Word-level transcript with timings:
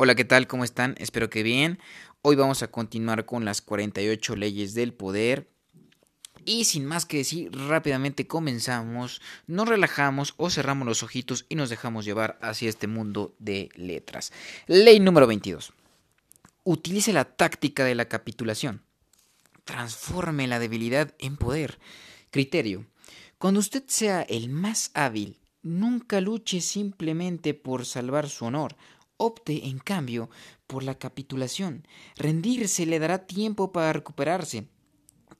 Hola, 0.00 0.14
¿qué 0.14 0.24
tal? 0.24 0.46
¿Cómo 0.46 0.62
están? 0.62 0.94
Espero 0.98 1.28
que 1.28 1.42
bien. 1.42 1.80
Hoy 2.22 2.36
vamos 2.36 2.62
a 2.62 2.70
continuar 2.70 3.26
con 3.26 3.44
las 3.44 3.60
48 3.60 4.36
leyes 4.36 4.72
del 4.74 4.94
poder. 4.94 5.48
Y 6.44 6.66
sin 6.66 6.86
más 6.86 7.04
que 7.04 7.16
decir, 7.16 7.50
rápidamente 7.50 8.28
comenzamos, 8.28 9.20
nos 9.48 9.68
relajamos 9.68 10.34
o 10.36 10.50
cerramos 10.50 10.86
los 10.86 11.02
ojitos 11.02 11.46
y 11.48 11.56
nos 11.56 11.68
dejamos 11.68 12.04
llevar 12.04 12.38
hacia 12.42 12.68
este 12.68 12.86
mundo 12.86 13.34
de 13.40 13.70
letras. 13.74 14.32
Ley 14.68 15.00
número 15.00 15.26
22. 15.26 15.72
Utilice 16.62 17.12
la 17.12 17.24
táctica 17.24 17.84
de 17.84 17.96
la 17.96 18.04
capitulación. 18.04 18.82
Transforme 19.64 20.46
la 20.46 20.60
debilidad 20.60 21.12
en 21.18 21.36
poder. 21.36 21.80
Criterio. 22.30 22.86
Cuando 23.38 23.58
usted 23.58 23.82
sea 23.88 24.22
el 24.22 24.48
más 24.48 24.92
hábil, 24.94 25.40
nunca 25.62 26.20
luche 26.20 26.60
simplemente 26.60 27.52
por 27.52 27.84
salvar 27.84 28.28
su 28.28 28.44
honor 28.44 28.76
Opte, 29.18 29.66
en 29.66 29.78
cambio, 29.78 30.30
por 30.66 30.82
la 30.82 30.96
capitulación. 30.96 31.86
Rendirse 32.16 32.86
le 32.86 32.98
dará 32.98 33.26
tiempo 33.26 33.72
para 33.72 33.92
recuperarse, 33.92 34.68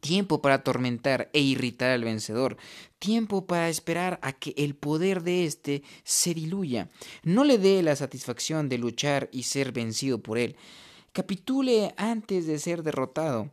tiempo 0.01 0.43
para 0.43 0.57
atormentar 0.57 1.31
e 1.33 1.41
irritar 1.41 1.91
al 1.91 2.05
vencedor, 2.05 2.57
tiempo 2.99 3.47
para 3.47 3.69
esperar 3.69 4.19
a 4.23 4.33
que 4.33 4.53
el 4.57 4.75
poder 4.75 5.23
de 5.23 5.45
éste 5.45 5.83
se 6.05 6.35
diluya. 6.35 6.91
No 7.23 7.45
le 7.45 7.59
dé 7.59 7.83
la 7.83 7.97
satisfacción 7.97 8.69
de 8.69 8.79
luchar 8.79 9.29
y 9.33 9.45
ser 9.45 9.73
vencido 9.73 10.23
por 10.23 10.39
él. 10.39 10.57
Capitule 11.13 11.95
antes 11.97 12.47
de 12.47 12.59
ser 12.59 12.83
derrotado. 12.83 13.53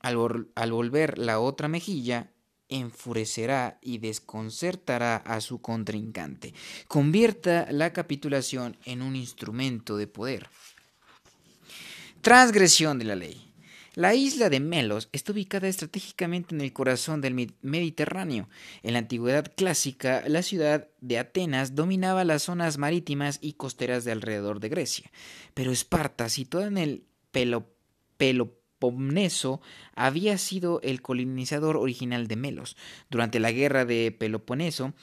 Al, 0.00 0.48
al 0.54 0.72
volver 0.72 1.18
la 1.18 1.40
otra 1.40 1.68
mejilla, 1.68 2.32
enfurecerá 2.70 3.78
y 3.82 3.98
desconcertará 3.98 5.16
a 5.16 5.40
su 5.40 5.60
contrincante. 5.60 6.54
Convierta 6.88 7.66
la 7.70 7.92
capitulación 7.92 8.76
en 8.84 9.02
un 9.02 9.16
instrumento 9.16 9.96
de 9.96 10.06
poder. 10.06 10.48
Transgresión 12.22 12.98
de 12.98 13.04
la 13.04 13.16
ley. 13.16 13.46
La 13.94 14.14
isla 14.14 14.48
de 14.48 14.60
Melos 14.60 15.08
está 15.12 15.32
ubicada 15.32 15.66
estratégicamente 15.66 16.54
en 16.54 16.60
el 16.60 16.72
corazón 16.72 17.20
del 17.20 17.52
Mediterráneo. 17.60 18.48
En 18.82 18.92
la 18.92 19.00
antigüedad 19.00 19.52
clásica, 19.56 20.22
la 20.28 20.42
ciudad 20.42 20.88
de 21.00 21.18
Atenas 21.18 21.74
dominaba 21.74 22.24
las 22.24 22.44
zonas 22.44 22.78
marítimas 22.78 23.38
y 23.42 23.54
costeras 23.54 24.04
de 24.04 24.12
alrededor 24.12 24.60
de 24.60 24.68
Grecia, 24.68 25.10
pero 25.54 25.72
Esparta, 25.72 26.28
situada 26.28 26.68
en 26.68 26.78
el 26.78 27.04
Peloponnese, 27.32 28.60
Pomneso 28.80 29.60
había 30.00 30.38
sido 30.38 30.80
el 30.82 31.02
colonizador 31.02 31.76
original 31.76 32.26
de 32.26 32.36
Melos. 32.36 32.76
Durante 33.10 33.38
la 33.38 33.52
guerra 33.52 33.84
de 33.84 34.10
Peloponeso, 34.10 34.94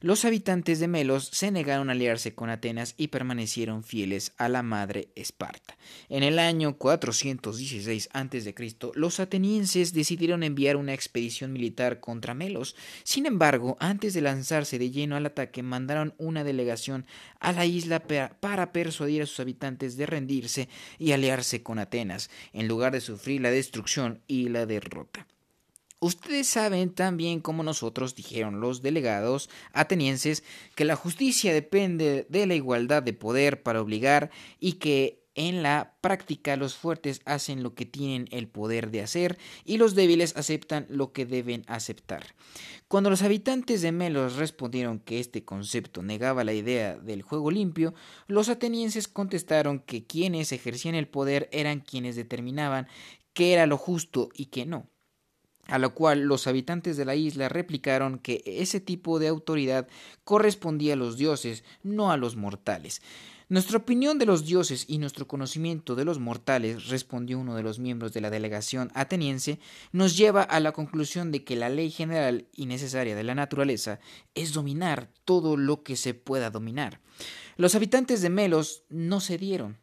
los 0.00 0.24
habitantes 0.24 0.80
de 0.80 0.86
Melos 0.86 1.30
se 1.32 1.50
negaron 1.50 1.88
a 1.88 1.92
aliarse 1.92 2.34
con 2.34 2.50
Atenas 2.50 2.94
y 2.96 3.08
permanecieron 3.08 3.82
fieles 3.82 4.32
a 4.36 4.48
la 4.48 4.62
madre 4.62 5.08
Esparta. 5.16 5.76
En 6.08 6.22
el 6.22 6.38
año 6.38 6.76
416 6.76 8.10
a.C., 8.12 8.54
los 8.94 9.18
atenienses 9.18 9.92
decidieron 9.92 10.42
enviar 10.42 10.76
una 10.76 10.94
expedición 10.94 11.52
militar 11.52 12.00
contra 12.00 12.34
Melos. 12.34 12.76
Sin 13.02 13.26
embargo, 13.26 13.76
antes 13.80 14.14
de 14.14 14.20
lanzarse 14.20 14.78
de 14.78 14.90
lleno 14.90 15.16
al 15.16 15.26
ataque, 15.26 15.62
mandaron 15.62 16.14
una 16.18 16.44
delegación 16.44 17.06
a 17.40 17.52
la 17.52 17.66
isla 17.66 18.00
para 18.40 18.72
persuadir 18.72 19.22
a 19.22 19.26
sus 19.26 19.40
habitantes 19.40 19.96
de 19.96 20.06
rendirse 20.06 20.68
y 20.98 21.12
aliarse 21.12 21.62
con 21.62 21.78
Atenas, 21.78 22.30
en 22.52 22.68
lugar 22.68 22.92
de 22.92 23.00
sufrir 23.00 23.40
la 23.40 23.50
destrucción 23.50 24.20
y 24.26 24.43
la 24.48 24.66
derrota. 24.66 25.26
Ustedes 26.00 26.48
saben 26.48 26.90
tan 26.90 27.16
bien 27.16 27.40
como 27.40 27.62
nosotros, 27.62 28.14
dijeron 28.14 28.60
los 28.60 28.82
delegados 28.82 29.48
atenienses, 29.72 30.44
que 30.74 30.84
la 30.84 30.96
justicia 30.96 31.54
depende 31.54 32.26
de 32.28 32.46
la 32.46 32.54
igualdad 32.54 33.02
de 33.02 33.14
poder 33.14 33.62
para 33.62 33.80
obligar 33.80 34.30
y 34.60 34.74
que 34.74 35.24
en 35.34 35.62
la 35.62 35.94
práctica 36.00 36.56
los 36.56 36.76
fuertes 36.76 37.20
hacen 37.24 37.62
lo 37.62 37.74
que 37.74 37.86
tienen 37.86 38.28
el 38.30 38.48
poder 38.48 38.90
de 38.90 39.02
hacer 39.02 39.38
y 39.64 39.78
los 39.78 39.94
débiles 39.94 40.36
aceptan 40.36 40.86
lo 40.88 41.12
que 41.12 41.26
deben 41.26 41.64
aceptar. 41.66 42.34
Cuando 42.86 43.10
los 43.10 43.22
habitantes 43.22 43.82
de 43.82 43.90
Melos 43.90 44.36
respondieron 44.36 45.00
que 45.00 45.18
este 45.18 45.44
concepto 45.44 46.02
negaba 46.02 46.44
la 46.44 46.52
idea 46.52 46.96
del 46.96 47.22
juego 47.22 47.50
limpio, 47.50 47.94
los 48.26 48.48
atenienses 48.48 49.08
contestaron 49.08 49.80
que 49.80 50.04
quienes 50.04 50.52
ejercían 50.52 50.94
el 50.94 51.08
poder 51.08 51.48
eran 51.50 51.80
quienes 51.80 52.14
determinaban 52.14 52.86
qué 53.34 53.52
era 53.52 53.66
lo 53.66 53.76
justo 53.76 54.30
y 54.34 54.46
qué 54.46 54.64
no. 54.64 54.88
A 55.66 55.78
lo 55.78 55.94
cual 55.94 56.22
los 56.22 56.46
habitantes 56.46 56.96
de 56.96 57.04
la 57.04 57.14
isla 57.14 57.48
replicaron 57.48 58.18
que 58.18 58.42
ese 58.46 58.80
tipo 58.80 59.18
de 59.18 59.28
autoridad 59.28 59.88
correspondía 60.24 60.94
a 60.94 60.96
los 60.96 61.16
dioses, 61.16 61.64
no 61.82 62.10
a 62.10 62.16
los 62.16 62.36
mortales. 62.36 63.02
Nuestra 63.48 63.78
opinión 63.78 64.18
de 64.18 64.24
los 64.26 64.46
dioses 64.46 64.86
y 64.88 64.98
nuestro 64.98 65.28
conocimiento 65.28 65.94
de 65.94 66.06
los 66.06 66.18
mortales, 66.18 66.88
respondió 66.88 67.38
uno 67.38 67.54
de 67.54 67.62
los 67.62 67.78
miembros 67.78 68.12
de 68.14 68.22
la 68.22 68.30
delegación 68.30 68.90
ateniense, 68.94 69.58
nos 69.92 70.16
lleva 70.16 70.42
a 70.42 70.60
la 70.60 70.72
conclusión 70.72 71.30
de 71.30 71.44
que 71.44 71.54
la 71.54 71.68
ley 71.68 71.90
general 71.90 72.46
y 72.54 72.66
necesaria 72.66 73.14
de 73.14 73.22
la 73.22 73.34
naturaleza 73.34 74.00
es 74.34 74.54
dominar 74.54 75.10
todo 75.24 75.58
lo 75.58 75.82
que 75.82 75.96
se 75.96 76.14
pueda 76.14 76.50
dominar. 76.50 77.00
Los 77.56 77.74
habitantes 77.74 78.22
de 78.22 78.30
Melos 78.30 78.84
no 78.88 79.20
cedieron 79.20 79.78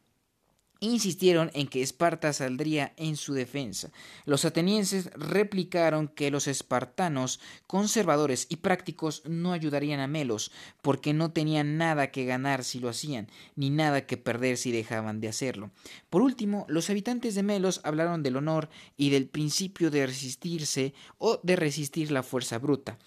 insistieron 0.81 1.51
en 1.53 1.67
que 1.67 1.81
Esparta 1.81 2.33
saldría 2.33 2.93
en 2.97 3.15
su 3.15 3.33
defensa. 3.33 3.91
Los 4.25 4.43
atenienses 4.43 5.11
replicaron 5.13 6.07
que 6.09 6.31
los 6.31 6.47
espartanos, 6.47 7.39
conservadores 7.67 8.47
y 8.49 8.57
prácticos, 8.57 9.21
no 9.25 9.53
ayudarían 9.53 9.99
a 9.99 10.07
Melos, 10.07 10.51
porque 10.81 11.13
no 11.13 11.31
tenían 11.31 11.77
nada 11.77 12.11
que 12.11 12.25
ganar 12.25 12.63
si 12.63 12.79
lo 12.79 12.89
hacían, 12.89 13.29
ni 13.55 13.69
nada 13.69 14.07
que 14.07 14.17
perder 14.17 14.57
si 14.57 14.71
dejaban 14.71 15.21
de 15.21 15.29
hacerlo. 15.29 15.71
Por 16.09 16.23
último, 16.23 16.65
los 16.67 16.89
habitantes 16.89 17.35
de 17.35 17.43
Melos 17.43 17.79
hablaron 17.83 18.23
del 18.23 18.35
honor 18.35 18.69
y 18.97 19.11
del 19.11 19.27
principio 19.27 19.91
de 19.91 20.07
resistirse 20.07 20.93
o 21.19 21.39
de 21.43 21.55
resistir 21.55 22.11
la 22.11 22.23
fuerza 22.23 22.57
bruta. 22.57 22.97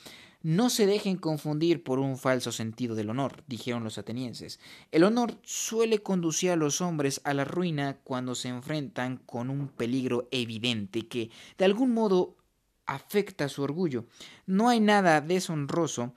No 0.45 0.69
se 0.69 0.85
dejen 0.85 1.17
confundir 1.17 1.83
por 1.83 1.99
un 1.99 2.19
falso 2.19 2.53
sentido 2.53 2.95
del 2.95 3.09
honor, 3.09 3.43
dijeron 3.47 3.83
los 3.83 3.97
atenienses. 3.97 4.61
El 4.93 5.05
honor 5.05 5.39
suele 5.43 6.01
conducir 6.03 6.51
a 6.51 6.57
los 6.57 6.83
hombres 6.83 7.23
a 7.25 7.33
la 7.33 7.47
ruina 7.47 7.97
cuando 8.05 8.35
se 8.35 8.49
enfrentan 8.49 9.17
con 9.25 9.49
un 9.49 9.69
peligro 9.69 10.29
evidente 10.33 11.09
que, 11.09 11.31
de 11.57 11.65
algún 11.65 11.93
modo, 11.95 12.37
afecta 12.85 13.49
su 13.49 13.63
orgullo. 13.63 14.05
No 14.45 14.69
hay 14.69 14.81
nada 14.81 15.23
deshonroso 15.23 16.13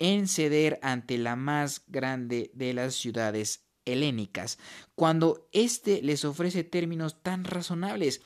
en 0.00 0.26
ceder 0.26 0.80
ante 0.82 1.16
la 1.16 1.36
más 1.36 1.84
grande 1.86 2.50
de 2.54 2.74
las 2.74 2.96
ciudades 2.96 3.66
helénicas, 3.84 4.58
cuando 4.96 5.48
éste 5.52 6.02
les 6.02 6.24
ofrece 6.24 6.64
términos 6.64 7.22
tan 7.22 7.44
razonables 7.44 8.20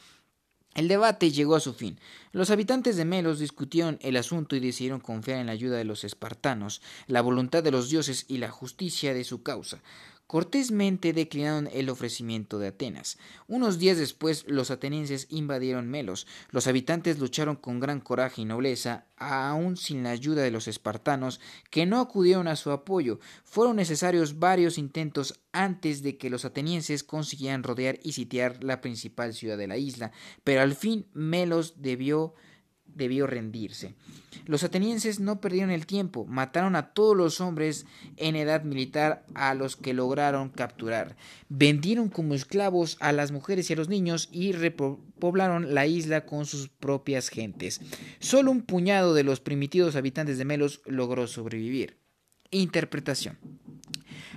el 0.74 0.88
debate 0.88 1.30
llegó 1.30 1.54
a 1.56 1.60
su 1.60 1.72
fin. 1.72 1.98
Los 2.32 2.50
habitantes 2.50 2.96
de 2.96 3.04
Melos 3.04 3.38
discutieron 3.38 3.98
el 4.02 4.16
asunto 4.16 4.56
y 4.56 4.60
decidieron 4.60 5.00
confiar 5.00 5.38
en 5.38 5.46
la 5.46 5.52
ayuda 5.52 5.76
de 5.76 5.84
los 5.84 6.04
espartanos, 6.04 6.82
la 7.06 7.20
voluntad 7.20 7.62
de 7.62 7.70
los 7.70 7.88
dioses 7.88 8.24
y 8.28 8.38
la 8.38 8.50
justicia 8.50 9.14
de 9.14 9.24
su 9.24 9.42
causa 9.42 9.80
cortésmente 10.26 11.12
declinaron 11.12 11.68
el 11.72 11.88
ofrecimiento 11.88 12.58
de 12.58 12.68
Atenas. 12.68 13.18
Unos 13.46 13.78
días 13.78 13.98
después 13.98 14.44
los 14.48 14.70
atenienses 14.70 15.26
invadieron 15.30 15.88
Melos. 15.88 16.26
Los 16.50 16.66
habitantes 16.66 17.18
lucharon 17.18 17.56
con 17.56 17.80
gran 17.80 18.00
coraje 18.00 18.42
y 18.42 18.44
nobleza, 18.44 19.06
aun 19.16 19.76
sin 19.76 20.02
la 20.02 20.10
ayuda 20.10 20.42
de 20.42 20.50
los 20.50 20.68
espartanos, 20.68 21.40
que 21.70 21.86
no 21.86 22.00
acudieron 22.00 22.48
a 22.48 22.56
su 22.56 22.70
apoyo. 22.70 23.20
Fueron 23.44 23.76
necesarios 23.76 24.38
varios 24.38 24.78
intentos 24.78 25.40
antes 25.52 26.02
de 26.02 26.16
que 26.16 26.30
los 26.30 26.44
atenienses 26.44 27.04
consiguieran 27.04 27.62
rodear 27.62 27.98
y 28.02 28.12
sitiar 28.12 28.64
la 28.64 28.80
principal 28.80 29.34
ciudad 29.34 29.58
de 29.58 29.68
la 29.68 29.76
isla, 29.76 30.12
pero 30.42 30.62
al 30.62 30.74
fin 30.74 31.06
Melos 31.12 31.74
debió 31.82 32.34
debió 32.94 33.27
rendirse. 33.27 33.94
Los 34.47 34.62
atenienses 34.62 35.21
no 35.21 35.41
perdieron 35.41 35.71
el 35.71 35.87
tiempo, 35.87 36.27
mataron 36.27 36.77
a 36.77 36.93
todos 36.93 37.16
los 37.16 37.41
hombres 37.41 37.87
en 38.16 38.37
edad 38.37 38.62
militar 38.62 39.25
a 39.34 39.55
los 39.55 39.77
que 39.77 39.94
lograron 39.94 40.50
capturar, 40.50 41.16
vendieron 41.49 42.09
como 42.09 42.34
esclavos 42.34 42.98
a 43.01 43.13
las 43.13 43.33
mujeres 43.33 43.71
y 43.71 43.72
a 43.72 43.77
los 43.77 43.89
niños 43.89 44.28
y 44.33 44.53
repoblaron 44.53 45.74
la 45.74 45.86
isla 45.86 46.27
con 46.27 46.45
sus 46.45 46.68
propias 46.68 47.28
gentes. 47.28 47.80
Solo 48.18 48.51
un 48.51 48.63
puñado 48.63 49.15
de 49.15 49.24
los 49.24 49.41
primitivos 49.41 49.97
habitantes 49.97 50.36
de 50.36 50.45
Melos 50.45 50.83
logró 50.84 51.27
sobrevivir. 51.27 51.97
Interpretación. 52.51 53.39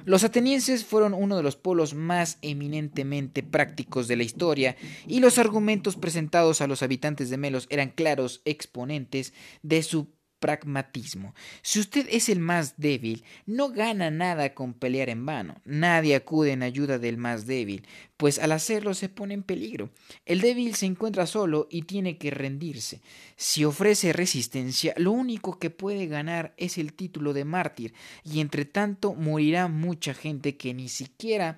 Los 0.07 0.23
atenienses 0.23 0.85
fueron 0.85 1.13
uno 1.13 1.35
de 1.35 1.43
los 1.43 1.57
polos 1.57 1.93
más 1.93 2.37
eminentemente 2.41 3.43
prácticos 3.43 4.07
de 4.07 4.15
la 4.15 4.23
historia 4.23 4.77
y 5.05 5.19
los 5.19 5.37
argumentos 5.37 5.97
presentados 5.97 6.61
a 6.61 6.67
los 6.67 6.81
habitantes 6.81 7.29
de 7.29 7.35
Melos 7.35 7.67
eran 7.69 7.89
claros 7.89 8.41
exponentes 8.45 9.33
de 9.63 9.83
su 9.83 10.07
pragmatismo. 10.39 11.33
Si 11.61 11.79
usted 11.79 12.07
es 12.09 12.29
el 12.29 12.39
más 12.39 12.75
débil, 12.77 13.23
no 13.45 13.69
gana 13.69 14.11
nada 14.11 14.53
con 14.53 14.73
pelear 14.73 15.09
en 15.09 15.25
vano. 15.25 15.61
Nadie 15.65 16.15
acude 16.15 16.51
en 16.51 16.63
ayuda 16.63 16.99
del 16.99 17.17
más 17.17 17.45
débil, 17.45 17.85
pues 18.17 18.39
al 18.39 18.51
hacerlo 18.51 18.93
se 18.93 19.09
pone 19.09 19.33
en 19.33 19.43
peligro. 19.43 19.89
El 20.25 20.41
débil 20.41 20.75
se 20.75 20.85
encuentra 20.85 21.27
solo 21.27 21.67
y 21.69 21.83
tiene 21.83 22.17
que 22.17 22.31
rendirse. 22.31 23.01
Si 23.35 23.65
ofrece 23.65 24.13
resistencia, 24.13 24.93
lo 24.97 25.11
único 25.11 25.59
que 25.59 25.69
puede 25.69 26.07
ganar 26.07 26.53
es 26.57 26.77
el 26.77 26.93
título 26.93 27.33
de 27.33 27.45
mártir, 27.45 27.93
y 28.23 28.39
entre 28.39 28.65
tanto 28.65 29.13
morirá 29.13 29.67
mucha 29.67 30.13
gente 30.13 30.57
que 30.57 30.73
ni 30.73 30.89
siquiera 30.89 31.57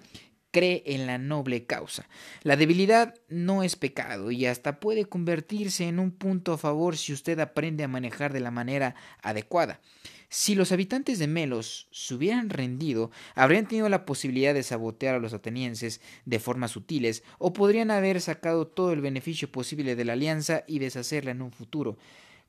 cree 0.51 0.83
en 0.85 1.07
la 1.07 1.17
noble 1.17 1.65
causa. 1.65 2.07
La 2.43 2.55
debilidad 2.55 3.15
no 3.27 3.63
es 3.63 3.75
pecado 3.75 4.31
y 4.31 4.45
hasta 4.45 4.79
puede 4.79 5.05
convertirse 5.05 5.87
en 5.87 5.99
un 5.99 6.11
punto 6.11 6.53
a 6.53 6.57
favor 6.57 6.97
si 6.97 7.13
usted 7.13 7.39
aprende 7.39 7.83
a 7.83 7.87
manejar 7.87 8.33
de 8.33 8.39
la 8.39 8.51
manera 8.51 8.95
adecuada. 9.21 9.79
Si 10.31 10.53
los 10.53 10.71
habitantes 10.71 11.17
de 11.17 11.25
Melos 11.25 11.87
se 11.91 12.13
hubieran 12.13 12.51
rendido, 12.51 13.09
habrían 13.33 13.67
tenido 13.67 13.89
la 13.89 14.05
posibilidad 14.05 14.53
de 14.53 14.61
sabotear 14.61 15.15
a 15.15 15.19
los 15.19 15.33
atenienses 15.33 16.01
de 16.25 16.39
formas 16.39 16.71
sutiles 16.71 17.23
o 17.39 17.51
podrían 17.51 17.89
haber 17.89 18.21
sacado 18.21 18.67
todo 18.67 18.93
el 18.93 19.01
beneficio 19.01 19.51
posible 19.51 19.95
de 19.95 20.05
la 20.05 20.13
alianza 20.13 20.63
y 20.67 20.77
deshacerla 20.77 21.31
en 21.31 21.41
un 21.41 21.51
futuro. 21.51 21.97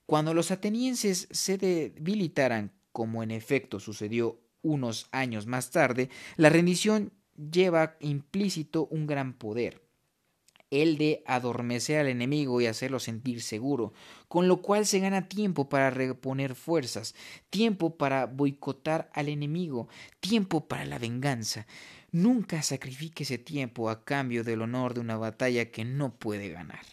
Cuando 0.04 0.34
los 0.34 0.50
atenienses 0.50 1.28
se 1.30 1.56
debilitaran, 1.56 2.72
como 2.92 3.22
en 3.22 3.30
efecto 3.30 3.80
sucedió 3.80 4.40
unos 4.60 5.08
años 5.10 5.46
más 5.46 5.70
tarde, 5.70 6.10
la 6.36 6.50
rendición 6.50 7.12
lleva 7.36 7.96
implícito 8.00 8.86
un 8.86 9.06
gran 9.06 9.32
poder, 9.34 9.82
el 10.70 10.98
de 10.98 11.22
adormecer 11.26 12.00
al 12.00 12.08
enemigo 12.08 12.60
y 12.60 12.66
hacerlo 12.66 13.00
sentir 13.00 13.42
seguro, 13.42 13.92
con 14.28 14.46
lo 14.46 14.62
cual 14.62 14.86
se 14.86 15.00
gana 15.00 15.28
tiempo 15.28 15.68
para 15.68 15.90
reponer 15.90 16.54
fuerzas, 16.54 17.14
tiempo 17.50 17.96
para 17.96 18.26
boicotar 18.26 19.10
al 19.12 19.28
enemigo, 19.28 19.88
tiempo 20.20 20.68
para 20.68 20.84
la 20.84 20.98
venganza. 20.98 21.66
Nunca 22.12 22.62
sacrifique 22.62 23.24
ese 23.24 23.38
tiempo 23.38 23.90
a 23.90 24.04
cambio 24.04 24.44
del 24.44 24.62
honor 24.62 24.94
de 24.94 25.00
una 25.00 25.16
batalla 25.16 25.70
que 25.70 25.84
no 25.84 26.14
puede 26.14 26.48
ganar. 26.50 26.84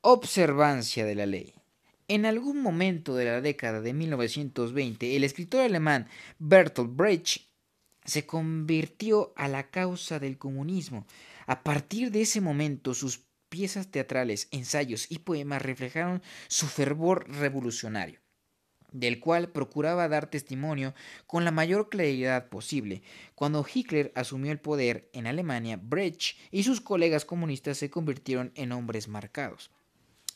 Observancia 0.00 1.04
de 1.04 1.14
la 1.14 1.26
ley. 1.26 1.54
En 2.08 2.26
algún 2.26 2.60
momento 2.60 3.14
de 3.14 3.24
la 3.24 3.40
década 3.40 3.80
de 3.80 3.94
1920, 3.94 5.16
el 5.16 5.24
escritor 5.24 5.60
alemán 5.60 6.08
Bertolt 6.38 6.94
Brecht 6.94 7.51
se 8.04 8.26
convirtió 8.26 9.32
a 9.36 9.48
la 9.48 9.70
causa 9.70 10.18
del 10.18 10.38
comunismo. 10.38 11.06
A 11.46 11.62
partir 11.62 12.10
de 12.10 12.22
ese 12.22 12.40
momento, 12.40 12.94
sus 12.94 13.24
piezas 13.48 13.90
teatrales, 13.90 14.48
ensayos 14.50 15.10
y 15.10 15.18
poemas 15.18 15.62
reflejaron 15.62 16.22
su 16.48 16.66
fervor 16.66 17.28
revolucionario, 17.28 18.20
del 18.92 19.20
cual 19.20 19.50
procuraba 19.50 20.08
dar 20.08 20.30
testimonio 20.30 20.94
con 21.26 21.44
la 21.44 21.50
mayor 21.50 21.90
claridad 21.90 22.48
posible. 22.48 23.02
Cuando 23.34 23.66
Hitler 23.72 24.10
asumió 24.14 24.52
el 24.52 24.60
poder 24.60 25.10
en 25.12 25.26
Alemania, 25.26 25.78
Brecht 25.80 26.38
y 26.50 26.62
sus 26.62 26.80
colegas 26.80 27.24
comunistas 27.24 27.76
se 27.76 27.90
convirtieron 27.90 28.52
en 28.54 28.72
hombres 28.72 29.06
marcados. 29.08 29.70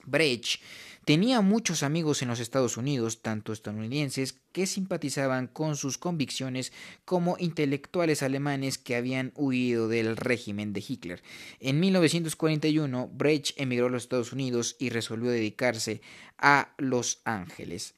Brecht 0.06 0.60
tenía 1.04 1.40
muchos 1.40 1.82
amigos 1.82 2.22
en 2.22 2.28
los 2.28 2.40
Estados 2.40 2.76
Unidos, 2.76 3.22
tanto 3.22 3.52
estadounidenses 3.52 4.38
que 4.52 4.66
simpatizaban 4.66 5.46
con 5.46 5.76
sus 5.76 5.98
convicciones 5.98 6.72
como 7.04 7.36
intelectuales 7.38 8.22
alemanes 8.22 8.78
que 8.78 8.96
habían 8.96 9.32
huido 9.36 9.88
del 9.88 10.16
régimen 10.16 10.72
de 10.72 10.84
Hitler. 10.86 11.22
En 11.60 11.78
1941, 11.78 13.10
Brecht 13.12 13.52
emigró 13.56 13.86
a 13.86 13.90
los 13.90 14.02
Estados 14.02 14.32
Unidos 14.32 14.74
y 14.78 14.90
resolvió 14.90 15.30
dedicarse 15.30 16.00
a 16.38 16.74
Los 16.78 17.20
Ángeles 17.24 17.94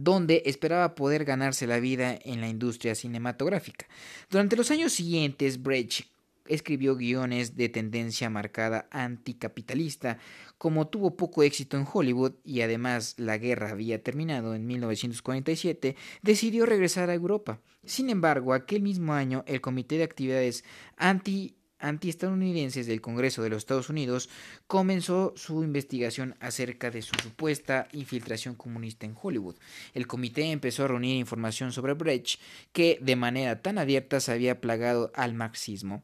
donde 0.00 0.44
esperaba 0.46 0.94
poder 0.94 1.24
ganarse 1.24 1.66
la 1.66 1.80
vida 1.80 2.16
en 2.24 2.40
la 2.40 2.48
industria 2.48 2.94
cinematográfica. 2.94 3.86
Durante 4.30 4.54
los 4.54 4.70
años 4.70 4.92
siguientes, 4.92 5.60
Brecht 5.60 6.06
escribió 6.48 6.96
guiones 6.96 7.56
de 7.56 7.68
tendencia 7.68 8.30
marcada 8.30 8.88
anticapitalista. 8.90 10.18
Como 10.58 10.88
tuvo 10.88 11.16
poco 11.16 11.42
éxito 11.42 11.76
en 11.76 11.86
Hollywood 11.90 12.32
y 12.44 12.62
además 12.62 13.14
la 13.16 13.38
guerra 13.38 13.70
había 13.70 14.02
terminado 14.02 14.54
en 14.54 14.66
1947, 14.66 15.96
decidió 16.22 16.66
regresar 16.66 17.10
a 17.10 17.14
Europa. 17.14 17.60
Sin 17.84 18.10
embargo, 18.10 18.52
aquel 18.52 18.82
mismo 18.82 19.12
año 19.12 19.44
el 19.46 19.60
Comité 19.60 19.98
de 19.98 20.04
Actividades 20.04 20.64
anti 20.96 21.54
antiestadounidenses 21.80 22.86
del 22.86 23.00
Congreso 23.00 23.42
de 23.42 23.50
los 23.50 23.58
Estados 23.58 23.88
Unidos 23.88 24.28
comenzó 24.66 25.32
su 25.36 25.62
investigación 25.62 26.36
acerca 26.40 26.90
de 26.90 27.02
su 27.02 27.14
supuesta 27.22 27.88
infiltración 27.92 28.54
comunista 28.54 29.06
en 29.06 29.16
Hollywood. 29.20 29.56
El 29.94 30.06
comité 30.06 30.50
empezó 30.50 30.84
a 30.84 30.88
reunir 30.88 31.16
información 31.16 31.72
sobre 31.72 31.94
Brecht, 31.94 32.40
que 32.72 32.98
de 33.00 33.16
manera 33.16 33.62
tan 33.62 33.78
abierta 33.78 34.20
se 34.20 34.32
había 34.32 34.60
plagado 34.60 35.12
al 35.14 35.34
marxismo 35.34 36.02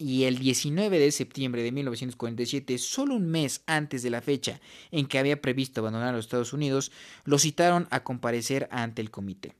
y 0.00 0.24
el 0.24 0.38
19 0.38 0.98
de 0.98 1.12
septiembre 1.12 1.62
de 1.62 1.72
1947, 1.72 2.78
solo 2.78 3.14
un 3.14 3.26
mes 3.26 3.62
antes 3.66 4.02
de 4.02 4.08
la 4.08 4.22
fecha 4.22 4.58
en 4.90 5.06
que 5.06 5.18
había 5.18 5.42
previsto 5.42 5.80
abandonar 5.80 6.14
los 6.14 6.24
Estados 6.24 6.54
Unidos, 6.54 6.90
lo 7.24 7.38
citaron 7.38 7.86
a 7.90 8.02
comparecer 8.02 8.66
ante 8.72 9.02
el 9.02 9.10
comité. 9.10 9.54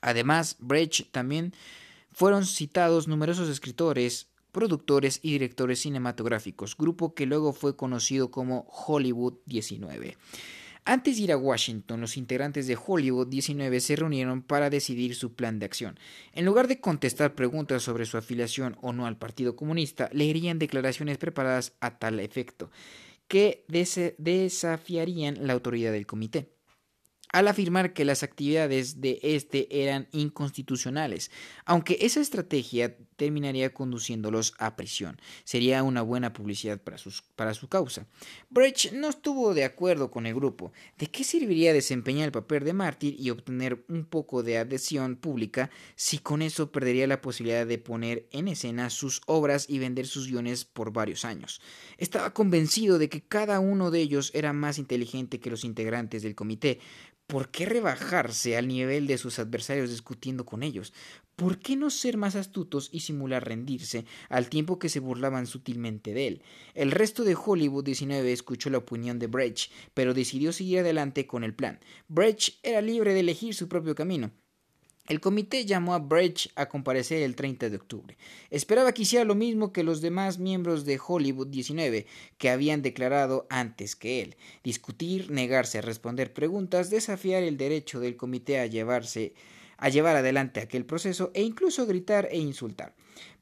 Además, 0.00 0.56
Brecht 0.60 1.10
también 1.10 1.54
fueron 2.12 2.46
citados 2.46 3.08
numerosos 3.08 3.48
escritores, 3.48 4.28
productores 4.52 5.18
y 5.22 5.32
directores 5.32 5.80
cinematográficos, 5.80 6.76
grupo 6.76 7.12
que 7.14 7.26
luego 7.26 7.52
fue 7.52 7.76
conocido 7.76 8.30
como 8.30 8.68
Hollywood 8.70 9.34
19. 9.46 10.16
Antes 10.86 11.16
de 11.16 11.22
ir 11.22 11.32
a 11.32 11.38
Washington, 11.38 12.02
los 12.02 12.18
integrantes 12.18 12.66
de 12.66 12.76
Hollywood 12.76 13.28
19 13.28 13.80
se 13.80 13.96
reunieron 13.96 14.42
para 14.42 14.68
decidir 14.68 15.14
su 15.14 15.32
plan 15.32 15.58
de 15.58 15.64
acción. 15.64 15.98
En 16.32 16.44
lugar 16.44 16.68
de 16.68 16.78
contestar 16.78 17.34
preguntas 17.34 17.82
sobre 17.82 18.04
su 18.04 18.18
afiliación 18.18 18.76
o 18.82 18.92
no 18.92 19.06
al 19.06 19.16
Partido 19.16 19.56
Comunista, 19.56 20.10
leerían 20.12 20.58
declaraciones 20.58 21.16
preparadas 21.16 21.72
a 21.80 21.98
tal 21.98 22.20
efecto, 22.20 22.70
que 23.28 23.64
desafiarían 24.18 25.46
la 25.46 25.54
autoridad 25.54 25.90
del 25.92 26.06
comité 26.06 26.50
al 27.34 27.48
afirmar 27.48 27.94
que 27.94 28.04
las 28.04 28.22
actividades 28.22 29.00
de 29.00 29.18
este 29.24 29.82
eran 29.82 30.06
inconstitucionales, 30.12 31.32
aunque 31.64 31.98
esa 32.02 32.20
estrategia 32.20 32.96
terminaría 33.16 33.72
conduciéndolos 33.72 34.54
a 34.58 34.76
prisión. 34.76 35.20
Sería 35.44 35.82
una 35.82 36.02
buena 36.02 36.32
publicidad 36.32 36.80
para, 36.80 36.96
para 37.36 37.54
su 37.54 37.68
causa. 37.68 38.06
Brecht 38.50 38.92
no 38.92 39.08
estuvo 39.08 39.54
de 39.54 39.64
acuerdo 39.64 40.10
con 40.10 40.26
el 40.26 40.34
grupo. 40.34 40.72
¿De 40.98 41.06
qué 41.06 41.24
serviría 41.24 41.72
desempeñar 41.72 42.26
el 42.26 42.32
papel 42.32 42.64
de 42.64 42.72
mártir 42.72 43.16
y 43.18 43.30
obtener 43.30 43.84
un 43.88 44.04
poco 44.04 44.42
de 44.42 44.58
adhesión 44.58 45.16
pública 45.16 45.70
si 45.96 46.18
con 46.18 46.42
eso 46.42 46.72
perdería 46.72 47.06
la 47.06 47.20
posibilidad 47.20 47.66
de 47.66 47.78
poner 47.78 48.28
en 48.32 48.48
escena 48.48 48.90
sus 48.90 49.20
obras 49.26 49.66
y 49.68 49.78
vender 49.78 50.06
sus 50.06 50.28
guiones 50.28 50.64
por 50.64 50.92
varios 50.92 51.24
años? 51.24 51.60
Estaba 51.98 52.34
convencido 52.34 52.98
de 52.98 53.08
que 53.08 53.22
cada 53.22 53.60
uno 53.60 53.90
de 53.90 54.00
ellos 54.00 54.30
era 54.34 54.52
más 54.52 54.78
inteligente 54.78 55.40
que 55.40 55.50
los 55.50 55.64
integrantes 55.64 56.22
del 56.22 56.34
comité, 56.34 56.80
¿Por 57.26 57.50
qué 57.50 57.64
rebajarse 57.64 58.58
al 58.58 58.68
nivel 58.68 59.06
de 59.06 59.16
sus 59.16 59.38
adversarios 59.38 59.88
discutiendo 59.88 60.44
con 60.44 60.62
ellos? 60.62 60.92
¿Por 61.36 61.58
qué 61.58 61.74
no 61.74 61.90
ser 61.90 62.16
más 62.16 62.36
astutos 62.36 62.88
y 62.92 63.00
simular 63.00 63.44
rendirse 63.44 64.04
al 64.28 64.48
tiempo 64.48 64.78
que 64.78 64.88
se 64.88 65.00
burlaban 65.00 65.48
sutilmente 65.48 66.14
de 66.14 66.28
él? 66.28 66.42
El 66.74 66.92
resto 66.92 67.24
de 67.24 67.34
Hollywood 67.34 67.84
19 67.84 68.32
escuchó 68.32 68.70
la 68.70 68.78
opinión 68.78 69.18
de 69.18 69.26
Brecht, 69.26 69.72
pero 69.94 70.14
decidió 70.14 70.52
seguir 70.52 70.78
adelante 70.78 71.26
con 71.26 71.42
el 71.42 71.52
plan. 71.52 71.80
Brecht 72.06 72.54
era 72.62 72.80
libre 72.80 73.14
de 73.14 73.20
elegir 73.20 73.54
su 73.54 73.68
propio 73.68 73.96
camino. 73.96 74.30
El 75.06 75.20
comité 75.20 75.66
llamó 75.66 75.92
a 75.94 75.98
Brecht 75.98 76.52
a 76.54 76.68
comparecer 76.68 77.22
el 77.22 77.34
30 77.34 77.68
de 77.68 77.76
octubre. 77.76 78.16
Esperaba 78.48 78.92
que 78.92 79.02
hiciera 79.02 79.24
lo 79.24 79.34
mismo 79.34 79.72
que 79.72 79.82
los 79.82 80.00
demás 80.00 80.38
miembros 80.38 80.86
de 80.86 81.00
Hollywood 81.04 81.48
19 81.48 82.06
que 82.38 82.48
habían 82.48 82.80
declarado 82.80 83.46
antes 83.50 83.96
que 83.96 84.22
él. 84.22 84.36
Discutir, 84.62 85.30
negarse 85.30 85.78
a 85.78 85.82
responder 85.82 86.32
preguntas, 86.32 86.88
desafiar 86.88 87.42
el 87.42 87.58
derecho 87.58 87.98
del 88.00 88.16
comité 88.16 88.60
a 88.60 88.66
llevarse 88.66 89.34
a 89.84 89.90
llevar 89.90 90.16
adelante 90.16 90.60
aquel 90.60 90.86
proceso 90.86 91.30
e 91.34 91.42
incluso 91.42 91.84
gritar 91.84 92.26
e 92.30 92.38
insultar. 92.38 92.94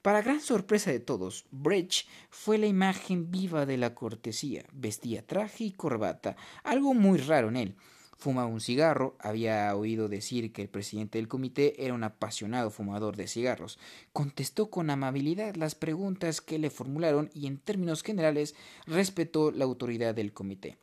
Para 0.03 0.23
gran 0.23 0.41
sorpresa 0.41 0.91
de 0.91 0.99
todos, 0.99 1.47
Brecht 1.53 2.09
fue 2.31 2.59
la 2.59 2.67
imagen 2.67 3.31
viva 3.31 3.65
de 3.65 3.77
la 3.77 3.95
cortesía. 3.95 4.65
Vestía 4.73 5.25
traje 5.25 5.63
y 5.63 5.71
corbata, 5.71 6.35
algo 6.65 6.95
muy 6.95 7.19
raro 7.19 7.49
en 7.49 7.57
él. 7.57 7.77
Fumaba 8.19 8.49
un 8.49 8.61
cigarro, 8.61 9.17
había 9.21 9.73
oído 9.77 10.09
decir 10.09 10.53
que 10.53 10.63
el 10.63 10.69
presidente 10.69 11.19
del 11.19 11.29
comité 11.29 11.85
era 11.85 11.95
un 11.95 12.03
apasionado 12.03 12.73
fumador 12.73 13.15
de 13.15 13.29
cigarros. 13.29 13.79
Contestó 14.13 14.69
con 14.69 14.91
amabilidad 14.91 15.55
las 15.55 15.77
preguntas 15.77 16.41
que 16.41 16.59
le 16.59 16.71
formularon 16.71 17.31
y 17.33 17.47
en 17.47 17.59
términos 17.59 18.03
generales 18.03 18.57
respetó 18.87 19.53
la 19.53 19.65
autoridad 19.65 20.13
del 20.13 20.33
comité. 20.33 20.77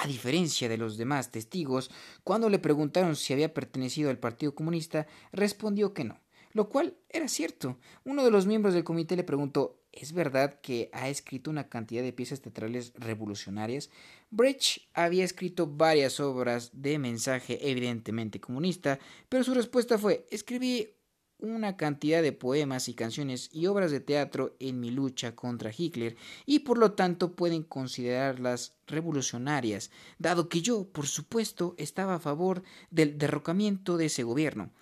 A 0.00 0.06
diferencia 0.06 0.68
de 0.68 0.78
los 0.78 0.96
demás 0.96 1.32
testigos, 1.32 1.90
cuando 2.22 2.48
le 2.48 2.60
preguntaron 2.60 3.16
si 3.16 3.32
había 3.32 3.52
pertenecido 3.52 4.10
al 4.10 4.18
Partido 4.20 4.54
Comunista, 4.54 5.08
respondió 5.32 5.92
que 5.92 6.04
no, 6.04 6.20
lo 6.52 6.68
cual 6.68 6.96
era 7.08 7.26
cierto. 7.26 7.80
Uno 8.04 8.24
de 8.24 8.30
los 8.30 8.46
miembros 8.46 8.74
del 8.74 8.84
comité 8.84 9.16
le 9.16 9.24
preguntó 9.24 9.82
¿Es 9.90 10.12
verdad 10.12 10.60
que 10.60 10.88
ha 10.92 11.08
escrito 11.08 11.50
una 11.50 11.68
cantidad 11.68 12.04
de 12.04 12.12
piezas 12.12 12.40
teatrales 12.40 12.92
revolucionarias? 12.94 13.90
Brecht 14.30 14.82
había 14.94 15.24
escrito 15.24 15.66
varias 15.66 16.20
obras 16.20 16.70
de 16.72 17.00
mensaje 17.00 17.68
evidentemente 17.68 18.40
comunista, 18.40 19.00
pero 19.28 19.42
su 19.42 19.52
respuesta 19.52 19.98
fue 19.98 20.26
escribí 20.30 20.90
una 21.38 21.76
cantidad 21.76 22.22
de 22.22 22.32
poemas 22.32 22.88
y 22.88 22.94
canciones 22.94 23.48
y 23.52 23.66
obras 23.66 23.90
de 23.90 24.00
teatro 24.00 24.56
en 24.58 24.80
mi 24.80 24.90
lucha 24.90 25.36
contra 25.36 25.72
Hitler 25.76 26.16
y 26.46 26.60
por 26.60 26.78
lo 26.78 26.92
tanto 26.92 27.34
pueden 27.34 27.62
considerarlas 27.62 28.76
revolucionarias, 28.86 29.90
dado 30.18 30.48
que 30.48 30.62
yo, 30.62 30.88
por 30.90 31.06
supuesto, 31.06 31.74
estaba 31.78 32.14
a 32.14 32.20
favor 32.20 32.62
del 32.90 33.18
derrocamiento 33.18 33.96
de 33.96 34.06
ese 34.06 34.22
gobierno. 34.22 34.72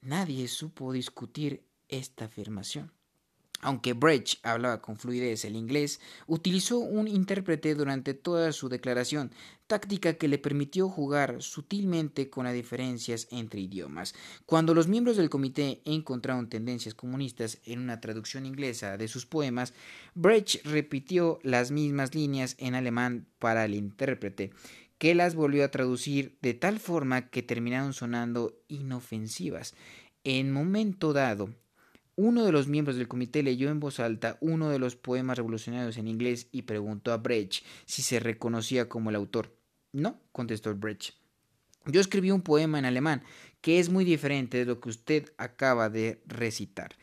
Nadie 0.00 0.46
supo 0.48 0.92
discutir 0.92 1.64
esta 1.88 2.26
afirmación. 2.26 2.97
Aunque 3.60 3.92
Brecht 3.92 4.38
hablaba 4.44 4.80
con 4.80 4.96
fluidez 4.96 5.44
el 5.44 5.56
inglés, 5.56 6.00
utilizó 6.26 6.78
un 6.78 7.08
intérprete 7.08 7.74
durante 7.74 8.14
toda 8.14 8.52
su 8.52 8.68
declaración, 8.68 9.32
táctica 9.66 10.14
que 10.14 10.28
le 10.28 10.38
permitió 10.38 10.88
jugar 10.88 11.42
sutilmente 11.42 12.30
con 12.30 12.44
las 12.44 12.54
diferencias 12.54 13.26
entre 13.30 13.60
idiomas. 13.60 14.14
Cuando 14.46 14.74
los 14.74 14.86
miembros 14.86 15.16
del 15.16 15.28
comité 15.28 15.82
encontraron 15.84 16.48
tendencias 16.48 16.94
comunistas 16.94 17.58
en 17.64 17.80
una 17.80 18.00
traducción 18.00 18.46
inglesa 18.46 18.96
de 18.96 19.08
sus 19.08 19.26
poemas, 19.26 19.74
Brecht 20.14 20.64
repitió 20.64 21.40
las 21.42 21.72
mismas 21.72 22.14
líneas 22.14 22.54
en 22.58 22.76
alemán 22.76 23.26
para 23.40 23.64
el 23.64 23.74
intérprete, 23.74 24.52
que 24.98 25.14
las 25.14 25.34
volvió 25.34 25.64
a 25.64 25.70
traducir 25.70 26.38
de 26.42 26.54
tal 26.54 26.78
forma 26.78 27.28
que 27.28 27.42
terminaron 27.42 27.92
sonando 27.92 28.56
inofensivas. 28.68 29.74
En 30.24 30.52
momento 30.52 31.12
dado, 31.12 31.50
uno 32.18 32.44
de 32.44 32.50
los 32.50 32.66
miembros 32.66 32.96
del 32.96 33.06
comité 33.06 33.44
leyó 33.44 33.70
en 33.70 33.78
voz 33.78 34.00
alta 34.00 34.38
uno 34.40 34.70
de 34.70 34.80
los 34.80 34.96
poemas 34.96 35.36
revolucionarios 35.36 35.98
en 35.98 36.08
inglés 36.08 36.48
y 36.50 36.62
preguntó 36.62 37.12
a 37.12 37.18
Brecht 37.18 37.64
si 37.86 38.02
se 38.02 38.18
reconocía 38.18 38.88
como 38.88 39.10
el 39.10 39.16
autor. 39.16 39.56
No, 39.92 40.20
contestó 40.32 40.74
Brecht. 40.74 41.14
Yo 41.86 42.00
escribí 42.00 42.32
un 42.32 42.42
poema 42.42 42.80
en 42.80 42.86
alemán 42.86 43.22
que 43.60 43.78
es 43.78 43.88
muy 43.88 44.04
diferente 44.04 44.58
de 44.58 44.64
lo 44.64 44.80
que 44.80 44.88
usted 44.88 45.32
acaba 45.38 45.90
de 45.90 46.20
recitar. 46.26 46.96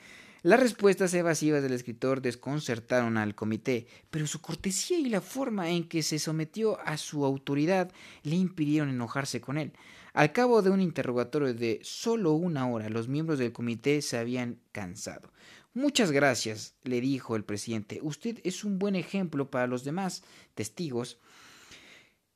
Las 0.44 0.60
respuestas 0.60 1.14
evasivas 1.14 1.64
del 1.64 1.72
escritor 1.72 2.22
desconcertaron 2.22 3.18
al 3.18 3.36
comité, 3.36 3.88
pero 4.12 4.28
su 4.28 4.42
cortesía 4.42 5.00
y 5.00 5.08
la 5.08 5.22
forma 5.22 5.70
en 5.70 5.88
que 5.88 6.04
se 6.04 6.20
sometió 6.20 6.78
a 6.82 6.98
su 6.98 7.24
autoridad 7.24 7.90
le 8.24 8.36
impidieron 8.36 8.90
enojarse 8.90 9.40
con 9.40 9.58
él. 9.58 9.72
Al 10.16 10.32
cabo 10.32 10.62
de 10.62 10.70
un 10.70 10.80
interrogatorio 10.80 11.54
de 11.54 11.82
solo 11.84 12.32
una 12.32 12.70
hora, 12.70 12.88
los 12.88 13.10
miembros 13.10 13.38
del 13.38 13.52
comité 13.52 14.02
se 14.02 14.18
habían 14.18 14.62
cansado. 14.72 15.30
Muchas 15.74 16.14
gracias, 16.14 16.74
le 16.84 17.02
dijo 17.02 17.36
el 17.36 17.44
presidente. 17.44 18.00
Usted 18.02 18.40
es 18.46 18.64
un 18.64 18.80
buen 18.80 18.96
ejemplo 18.96 19.52
para 19.52 19.68
los 19.68 19.84
demás 19.84 20.24
testigos. 20.54 21.20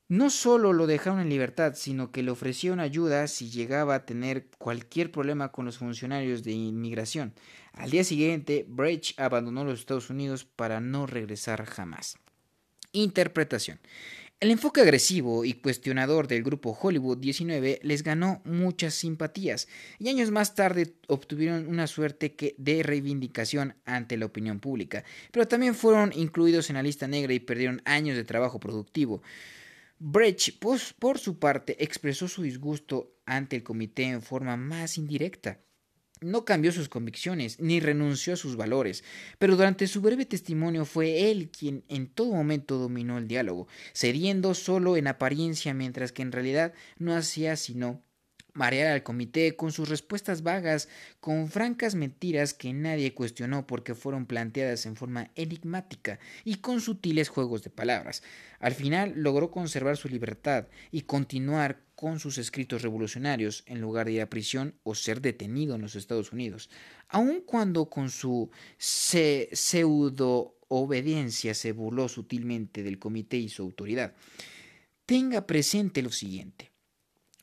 No 0.08 0.28
solo 0.28 0.74
lo 0.74 0.86
dejaron 0.86 1.20
en 1.20 1.30
libertad, 1.30 1.72
sino 1.74 2.12
que 2.12 2.22
le 2.22 2.30
ofrecieron 2.30 2.80
ayuda 2.80 3.26
si 3.28 3.48
llegaba 3.48 3.94
a 3.94 4.04
tener 4.04 4.48
cualquier 4.58 5.10
problema 5.10 5.50
con 5.50 5.64
los 5.64 5.78
funcionarios 5.78 6.42
de 6.42 6.52
inmigración. 6.52 7.32
Al 7.72 7.90
día 7.90 8.04
siguiente, 8.04 8.66
Brecht 8.68 9.18
abandonó 9.18 9.64
los 9.64 9.78
Estados 9.78 10.10
Unidos 10.10 10.44
para 10.44 10.80
no 10.80 11.06
regresar 11.06 11.64
jamás. 11.64 12.18
Interpretación. 12.92 13.80
El 14.40 14.50
enfoque 14.50 14.80
agresivo 14.80 15.44
y 15.44 15.52
cuestionador 15.52 16.26
del 16.26 16.42
grupo 16.42 16.70
Hollywood 16.80 17.18
19 17.18 17.80
les 17.82 18.02
ganó 18.02 18.40
muchas 18.46 18.94
simpatías 18.94 19.68
y 19.98 20.08
años 20.08 20.30
más 20.30 20.54
tarde 20.54 20.94
obtuvieron 21.08 21.68
una 21.68 21.86
suerte 21.86 22.34
de 22.56 22.82
reivindicación 22.82 23.74
ante 23.84 24.16
la 24.16 24.24
opinión 24.24 24.58
pública, 24.58 25.04
pero 25.30 25.46
también 25.46 25.74
fueron 25.74 26.14
incluidos 26.14 26.70
en 26.70 26.76
la 26.76 26.82
lista 26.82 27.06
negra 27.06 27.34
y 27.34 27.40
perdieron 27.40 27.82
años 27.84 28.16
de 28.16 28.24
trabajo 28.24 28.58
productivo. 28.58 29.22
Brecht, 29.98 30.58
por 30.58 31.18
su 31.18 31.38
parte, 31.38 31.76
expresó 31.84 32.26
su 32.26 32.40
disgusto 32.40 33.12
ante 33.26 33.56
el 33.56 33.62
comité 33.62 34.04
en 34.04 34.22
forma 34.22 34.56
más 34.56 34.96
indirecta 34.96 35.58
no 36.20 36.44
cambió 36.44 36.72
sus 36.72 36.88
convicciones 36.88 37.58
ni 37.60 37.80
renunció 37.80 38.34
a 38.34 38.36
sus 38.36 38.56
valores, 38.56 39.04
pero 39.38 39.56
durante 39.56 39.86
su 39.86 40.00
breve 40.00 40.26
testimonio 40.26 40.84
fue 40.84 41.30
él 41.30 41.50
quien 41.50 41.84
en 41.88 42.06
todo 42.06 42.32
momento 42.32 42.78
dominó 42.78 43.18
el 43.18 43.28
diálogo, 43.28 43.68
cediendo 43.94 44.54
solo 44.54 44.96
en 44.96 45.06
apariencia 45.06 45.74
mientras 45.74 46.12
que 46.12 46.22
en 46.22 46.32
realidad 46.32 46.74
no 46.98 47.14
hacía 47.14 47.56
sino 47.56 48.02
marear 48.54 48.92
al 48.92 49.02
comité 49.02 49.56
con 49.56 49.72
sus 49.72 49.88
respuestas 49.88 50.42
vagas, 50.42 50.88
con 51.20 51.48
francas 51.48 51.94
mentiras 51.94 52.54
que 52.54 52.72
nadie 52.72 53.14
cuestionó 53.14 53.66
porque 53.66 53.94
fueron 53.94 54.26
planteadas 54.26 54.86
en 54.86 54.96
forma 54.96 55.30
enigmática 55.34 56.18
y 56.44 56.56
con 56.56 56.80
sutiles 56.80 57.28
juegos 57.28 57.62
de 57.62 57.70
palabras. 57.70 58.22
Al 58.58 58.74
final 58.74 59.12
logró 59.16 59.50
conservar 59.50 59.96
su 59.96 60.08
libertad 60.08 60.66
y 60.90 61.02
continuar 61.02 61.80
con 61.94 62.18
sus 62.18 62.38
escritos 62.38 62.82
revolucionarios 62.82 63.62
en 63.66 63.80
lugar 63.80 64.06
de 64.06 64.12
ir 64.12 64.22
a 64.22 64.30
prisión 64.30 64.74
o 64.84 64.94
ser 64.94 65.20
detenido 65.20 65.74
en 65.74 65.82
los 65.82 65.96
Estados 65.96 66.32
Unidos, 66.32 66.70
aun 67.08 67.42
cuando 67.42 67.90
con 67.90 68.10
su 68.10 68.50
pseudo 68.78 70.56
obediencia 70.68 71.52
se 71.52 71.72
burló 71.72 72.08
sutilmente 72.08 72.82
del 72.82 72.98
comité 72.98 73.36
y 73.36 73.48
su 73.48 73.62
autoridad. 73.62 74.14
Tenga 75.04 75.46
presente 75.46 76.00
lo 76.00 76.10
siguiente. 76.10 76.69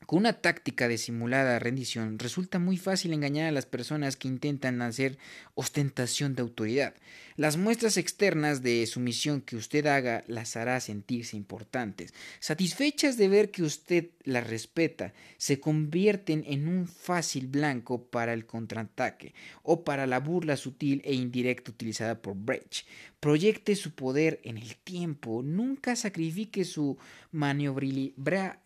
Con 0.08 0.20
una 0.20 0.32
táctica 0.32 0.88
de 0.88 0.96
simulada 0.96 1.58
rendición 1.58 2.18
resulta 2.18 2.58
muy 2.58 2.78
fácil 2.78 3.12
engañar 3.12 3.46
a 3.46 3.52
las 3.52 3.66
personas 3.66 4.16
que 4.16 4.26
intentan 4.26 4.80
hacer 4.80 5.18
ostentación 5.54 6.34
de 6.34 6.40
autoridad. 6.40 6.94
Las 7.36 7.58
muestras 7.58 7.98
externas 7.98 8.62
de 8.62 8.86
sumisión 8.86 9.42
que 9.42 9.56
usted 9.56 9.84
haga 9.84 10.24
las 10.26 10.56
hará 10.56 10.80
sentirse 10.80 11.36
importantes. 11.36 12.14
Satisfechas 12.40 13.18
de 13.18 13.28
ver 13.28 13.50
que 13.50 13.62
usted 13.62 14.08
las 14.24 14.46
respeta, 14.46 15.12
se 15.36 15.60
convierten 15.60 16.42
en 16.46 16.68
un 16.68 16.88
fácil 16.88 17.46
blanco 17.46 18.04
para 18.04 18.32
el 18.32 18.46
contraataque 18.46 19.34
o 19.62 19.84
para 19.84 20.06
la 20.06 20.20
burla 20.20 20.56
sutil 20.56 21.02
e 21.04 21.12
indirecta 21.12 21.70
utilizada 21.70 22.22
por 22.22 22.34
Brecht. 22.34 22.86
Proyecte 23.20 23.76
su 23.76 23.90
poder 23.90 24.40
en 24.42 24.56
el 24.56 24.74
tiempo, 24.76 25.42
nunca 25.42 25.96
sacrifique 25.96 26.64
su 26.64 26.96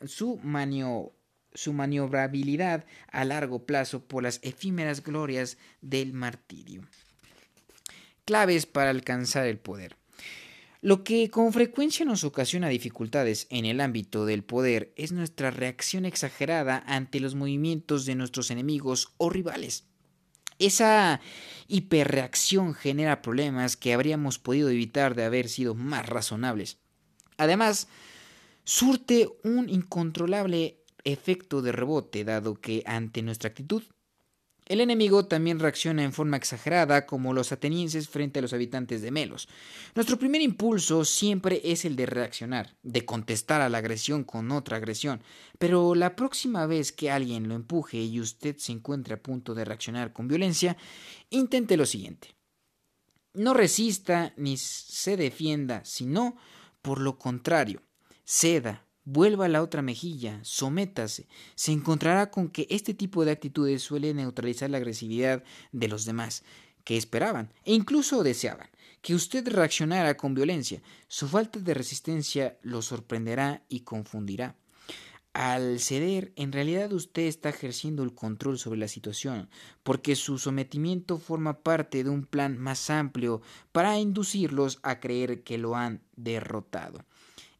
su 0.07 0.41
manio 0.45 1.13
su 1.55 1.73
maniobrabilidad 1.73 2.85
a 3.11 3.25
largo 3.25 3.67
plazo 3.67 4.05
por 4.05 4.23
las 4.23 4.41
efímeras 4.43 5.03
glorias 5.03 5.59
del 5.81 6.13
martirio. 6.13 6.83
Claves 8.25 8.67
para 8.67 8.91
alcanzar 8.91 9.47
el 9.47 9.59
poder. 9.59 9.97
Lo 10.81 11.05
que 11.05 11.31
con 11.31 11.53
frecuencia 11.53 12.05
nos 12.05 12.25
ocasiona 12.25 12.69
dificultades 12.69 13.47
en 13.51 13.67
el 13.67 13.81
ámbito 13.81 14.27
del 14.27 14.43
poder 14.43 14.93
es 14.97 15.13
nuestra 15.13 15.53
reacción 15.53 16.05
exagerada 16.05 16.83
ante 16.89 17.21
los 17.21 17.37
movimientos 17.37 18.05
de 18.05 18.17
nuestros 18.17 18.51
enemigos 18.51 19.13
o 19.17 19.31
rivales. 19.31 19.85
Esa 20.59 21.21
hiperreacción 21.69 22.75
genera 22.75 23.23
problemas 23.23 23.77
que 23.77 23.93
habríamos 23.93 24.41
podido 24.41 24.71
evitar 24.71 25.15
de 25.15 25.25
haber 25.25 25.49
sido 25.49 25.77
más 25.77 26.09
razonables. 26.09 26.79
Además, 27.37 27.87
surte 28.65 29.29
un 29.45 29.69
incontrolable 29.69 30.82
efecto 31.05 31.63
de 31.63 31.73
rebote, 31.73 32.25
dado 32.25 32.55
que 32.55 32.83
ante 32.87 33.23
nuestra 33.23 33.49
actitud, 33.49 33.83
el 34.67 34.81
enemigo 34.81 35.27
también 35.27 35.59
reacciona 35.59 36.05
en 36.05 36.13
forma 36.13 36.37
exagerada 36.37 37.05
como 37.05 37.35
los 37.35 37.51
atenienses 37.51 38.09
frente 38.09 38.39
a 38.39 38.43
los 38.43 38.53
habitantes 38.53 39.03
de 39.03 39.11
Melos. 39.11 39.49
Nuestro 39.95 40.19
primer 40.19 40.41
impulso 40.41 41.05
siempre 41.05 41.61
es 41.65 41.85
el 41.85 41.97
de 41.97 42.07
reaccionar, 42.07 42.77
de 42.83 43.05
contestar 43.05 43.61
a 43.61 43.69
la 43.69 43.79
agresión 43.79 44.23
con 44.23 44.53
otra 44.53 44.77
agresión, 44.77 45.23
pero 45.59 45.97
la 45.97 46.15
próxima 46.15 46.67
vez 46.67 46.93
que 46.93 47.11
alguien 47.11 47.49
lo 47.49 47.57
empuje 47.57 47.99
y 47.99 48.21
usted 48.21 48.57
se 48.57 48.73
encuentre 48.73 49.15
a 49.15 49.23
punto 49.23 49.55
de 49.55 49.65
reaccionar 49.65 50.13
con 50.13 50.29
violencia, 50.29 50.77
intente 51.29 51.77
lo 51.77 51.85
siguiente. 51.85 52.37
No 53.35 53.55
resista 53.55 54.33
ni 54.37 54.57
se 54.59 55.17
defienda, 55.17 55.85
sino, 55.85 56.37
por 56.83 57.01
lo 57.01 57.19
contrario, 57.19 57.83
ceda, 58.25 58.87
Vuelva 59.05 59.47
a 59.47 59.49
la 59.49 59.63
otra 59.63 59.83
mejilla, 59.83 60.39
sométase. 60.43 61.27
Se 61.57 61.73
encontrará 61.73 62.31
con 62.31 62.49
que 62.49 62.67
este 62.71 62.95
tipo 62.95 63.25
de 63.25 63.33
actitudes 63.33 63.83
suele 63.83 64.15
neutralizar 64.15 64.71
la 64.71 64.77
agresividad 64.77 65.43
de 65.73 65.89
los 65.89 66.05
demás, 66.05 66.45
que 66.85 66.97
esperaban 66.97 67.53
e 67.65 67.75
incluso 67.75 68.23
deseaban 68.23 68.71
que 69.01 69.15
usted 69.17 69.47
reaccionara 69.49 70.17
con 70.17 70.35
violencia. 70.35 70.81
Su 71.09 71.29
falta 71.29 71.59
de 71.59 71.75
resistencia 71.75 72.57
lo 72.63 72.81
sorprenderá 72.81 73.65
y 73.69 73.81
confundirá. 73.81 74.57
Al 75.33 75.81
ceder, 75.81 76.33
en 76.37 76.53
realidad 76.53 76.93
usted 76.93 77.23
está 77.23 77.49
ejerciendo 77.49 78.03
el 78.03 78.15
control 78.15 78.59
sobre 78.59 78.79
la 78.79 78.87
situación, 78.87 79.49
porque 79.83 80.15
su 80.15 80.39
sometimiento 80.39 81.19
forma 81.19 81.63
parte 81.63 82.05
de 82.05 82.11
un 82.11 82.25
plan 82.25 82.59
más 82.59 82.91
amplio 82.91 83.41
para 83.73 83.99
inducirlos 83.99 84.79
a 84.83 85.01
creer 85.01 85.43
que 85.43 85.59
lo 85.59 85.75
han 85.75 86.03
derrotado. 86.17 87.05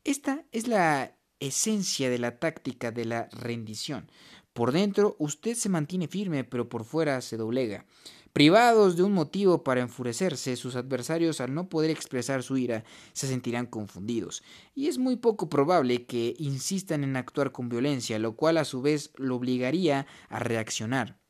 Esta 0.05 0.45
es 0.53 0.69
la 0.69 1.17
esencia 1.43 2.09
de 2.09 2.19
la 2.19 2.39
táctica 2.39 2.91
de 2.91 3.05
la 3.05 3.29
rendición. 3.33 4.11
Por 4.53 4.73
dentro 4.73 5.17
usted 5.19 5.55
se 5.55 5.69
mantiene 5.69 6.09
firme, 6.09 6.45
pero 6.45 6.69
por 6.69 6.85
fuera 6.85 7.21
se 7.21 7.37
doblega. 7.37 7.87
Privados 8.33 8.97
de 8.97 9.03
un 9.03 9.13
motivo 9.13 9.63
para 9.63 9.83
enfurecerse, 9.83 10.57
sus 10.57 10.75
adversarios 10.75 11.43
al 11.43 11.53
no 11.53 11.69
poder 11.69 11.91
expresar 11.91 12.43
su 12.43 12.57
ira 12.57 12.83
se 13.13 13.27
sentirán 13.27 13.67
confundidos, 13.67 14.43
y 14.75 14.89
es 14.89 14.97
muy 14.97 15.17
poco 15.17 15.51
probable 15.51 16.07
que 16.07 16.35
insistan 16.39 17.05
en 17.05 17.17
actuar 17.17 17.53
con 17.53 17.69
violencia, 17.69 18.19
lo 18.19 18.35
cual 18.35 18.57
a 18.57 18.65
su 18.65 18.81
vez 18.81 19.11
lo 19.17 19.37
obligaría 19.37 20.07
a 20.31 20.39
reaccionar. 20.39 21.22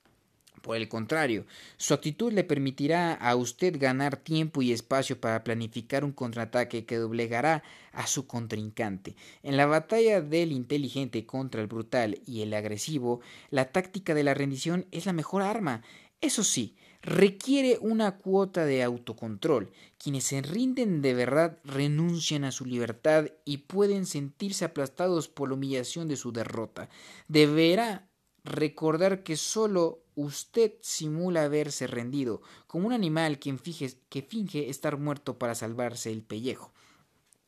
Por 0.63 0.77
el 0.77 0.89
contrario, 0.89 1.45
su 1.77 1.93
actitud 1.93 2.33
le 2.33 2.45
permitirá 2.45 3.15
a 3.15 3.35
usted 3.35 3.79
ganar 3.79 4.17
tiempo 4.17 4.63
y 4.63 4.73
espacio 4.73 5.21
para 5.21 5.43
planificar 5.43 6.05
un 6.05 6.13
contraataque 6.13 6.87
que 6.87 6.97
doblegará 6.97 7.65
a 7.93 8.07
su 8.07 8.27
contrincante. 8.29 9.17
En 9.43 9.57
la 9.57 9.67
batalla 9.67 10.21
del 10.21 10.53
inteligente 10.53 11.27
contra 11.27 11.61
el 11.61 11.67
brutal 11.67 12.21
y 12.27 12.43
el 12.43 12.55
agresivo, 12.55 13.21
la 13.51 13.73
táctica 13.73 14.15
de 14.15 14.23
la 14.23 14.35
rendición 14.35 14.87
es 14.93 15.07
la 15.07 15.13
mejor 15.13 15.43
arma. 15.43 15.83
Eso 16.21 16.45
sí, 16.45 16.77
requiere 17.03 17.79
una 17.81 18.19
cuota 18.19 18.65
de 18.65 18.85
autocontrol. 18.85 19.73
Quienes 19.99 20.25
se 20.25 20.43
rinden 20.43 21.03
de 21.03 21.15
verdad 21.15 21.59
renuncian 21.65 22.45
a 22.45 22.53
su 22.53 22.65
libertad 22.65 23.27
y 23.45 23.59
pueden 23.59 24.07
sentirse 24.07 24.65
aplastados 24.65 25.29
por 25.29 25.49
la 25.49 25.57
humillación 25.57 26.07
de 26.07 26.17
su 26.17 26.33
derrota. 26.33 26.89
Deberá 27.27 28.09
recordar 28.45 29.23
que 29.23 29.37
solo 29.37 30.03
usted 30.15 30.73
simula 30.81 31.45
haberse 31.45 31.87
rendido, 31.87 32.43
como 32.67 32.87
un 32.87 32.93
animal 32.93 33.39
que 33.39 33.57
finge 33.57 34.69
estar 34.69 34.99
muerto 34.99 35.39
para 35.39 35.55
salvarse 35.55 36.11
el 36.11 36.23
pellejo. 36.23 36.73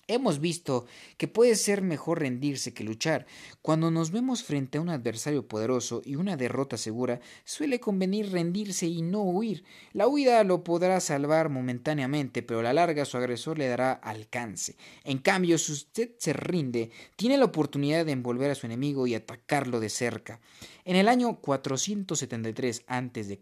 Hemos 0.06 0.40
visto 0.40 0.86
que 1.16 1.28
puede 1.28 1.56
ser 1.56 1.82
mejor 1.82 2.20
rendirse 2.20 2.74
que 2.74 2.84
luchar. 2.84 3.26
Cuando 3.62 3.90
nos 3.90 4.10
vemos 4.10 4.42
frente 4.42 4.78
a 4.78 4.80
un 4.80 4.90
adversario 4.90 5.48
poderoso 5.48 6.02
y 6.04 6.16
una 6.16 6.36
derrota 6.36 6.76
segura, 6.76 7.20
suele 7.44 7.80
convenir 7.80 8.30
rendirse 8.30 8.86
y 8.86 9.02
no 9.02 9.22
huir. 9.22 9.64
La 9.92 10.06
huida 10.06 10.44
lo 10.44 10.64
podrá 10.64 11.00
salvar 11.00 11.48
momentáneamente, 11.48 12.42
pero 12.42 12.60
a 12.60 12.64
la 12.64 12.72
larga 12.72 13.04
su 13.04 13.16
agresor 13.16 13.58
le 13.58 13.68
dará 13.68 13.92
alcance. 13.92 14.76
En 15.04 15.18
cambio, 15.18 15.58
si 15.58 15.72
usted 15.72 16.10
se 16.18 16.32
rinde, 16.32 16.90
tiene 17.16 17.38
la 17.38 17.46
oportunidad 17.46 18.04
de 18.04 18.12
envolver 18.12 18.50
a 18.50 18.54
su 18.54 18.66
enemigo 18.66 19.06
y 19.06 19.14
atacarlo 19.14 19.80
de 19.80 19.88
cerca. 19.88 20.40
En 20.84 20.96
el 20.96 21.08
año 21.08 21.40
473 21.40 22.84
a.C., 22.86 23.38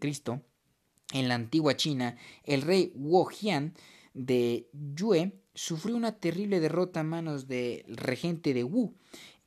en 1.13 1.27
la 1.27 1.35
antigua 1.35 1.77
China, 1.77 2.17
el 2.43 2.63
rey 2.63 2.91
Wu 2.95 3.25
Jian 3.25 3.73
de 4.13 4.69
Yue 4.73 5.33
sufrió 5.53 5.95
una 5.95 6.19
terrible 6.19 6.59
derrota 6.59 7.01
a 7.01 7.03
manos 7.03 7.47
del 7.47 7.83
regente 7.97 8.53
de 8.53 8.63
Wu 8.63 8.95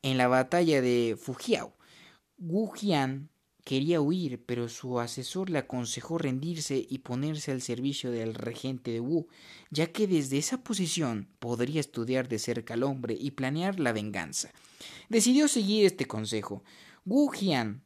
en 0.02 0.18
la 0.18 0.28
batalla 0.28 0.80
de 0.80 1.16
Fujiao. 1.20 1.76
Wu 2.38 2.70
Jian 2.72 3.30
quería 3.64 4.00
huir, 4.00 4.44
pero 4.46 4.68
su 4.68 5.00
asesor 5.00 5.50
le 5.50 5.58
aconsejó 5.58 6.18
rendirse 6.18 6.86
y 6.88 6.98
ponerse 6.98 7.50
al 7.50 7.60
servicio 7.60 8.12
del 8.12 8.34
regente 8.34 8.92
de 8.92 9.00
Wu, 9.00 9.26
ya 9.70 9.90
que 9.90 10.06
desde 10.06 10.38
esa 10.38 10.62
posición 10.62 11.28
podría 11.40 11.80
estudiar 11.80 12.28
de 12.28 12.38
cerca 12.38 12.74
al 12.74 12.84
hombre 12.84 13.16
y 13.18 13.32
planear 13.32 13.80
la 13.80 13.92
venganza. 13.92 14.52
Decidió 15.08 15.48
seguir 15.48 15.84
este 15.84 16.06
consejo. 16.06 16.62
Wu 17.04 17.28
Jian 17.30 17.82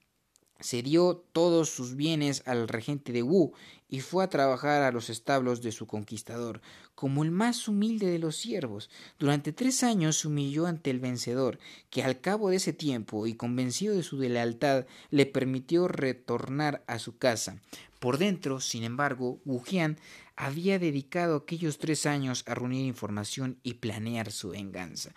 cedió 0.61 1.25
todos 1.33 1.71
sus 1.71 1.97
bienes 1.97 2.43
al 2.45 2.69
regente 2.69 3.13
de 3.13 3.23
Wu 3.23 3.55
y 3.91 4.01
fue 4.01 4.23
a 4.23 4.29
trabajar 4.29 4.83
a 4.83 4.93
los 4.93 5.11
establos 5.11 5.61
de 5.61 5.73
su 5.73 5.87
conquistador, 5.87 6.61
como 6.95 7.25
el 7.25 7.33
más 7.33 7.67
humilde 7.67 8.07
de 8.07 8.21
los 8.21 8.37
siervos. 8.37 8.89
Durante 9.19 9.53
tres 9.53 9.83
años 9.83 10.19
se 10.19 10.29
humilló 10.29 10.67
ante 10.67 10.91
el 10.91 11.01
vencedor, 11.01 11.59
que 11.91 12.05
al 12.05 12.21
cabo 12.21 12.51
de 12.51 12.57
ese 12.57 12.73
tiempo, 12.73 13.27
y 13.27 13.35
convencido 13.35 13.97
de 13.97 14.05
su 14.05 14.17
lealtad, 14.17 14.87
le 15.11 15.27
permitió 15.27 15.89
retornar 15.89 16.85
a 16.87 17.01
su 17.01 17.19
casa. 17.19 17.61
Por 17.99 18.17
dentro, 18.17 18.61
sin 18.61 18.85
embargo, 18.85 19.41
Wujian 19.45 19.99
había 20.37 20.79
dedicado 20.79 21.37
aquellos 21.37 21.79
tres 21.79 22.07
años 22.07 22.45
a 22.47 22.55
reunir 22.55 22.87
información 22.87 23.59
y 23.63 23.75
planear 23.75 24.31
su 24.31 24.51
venganza. 24.51 25.13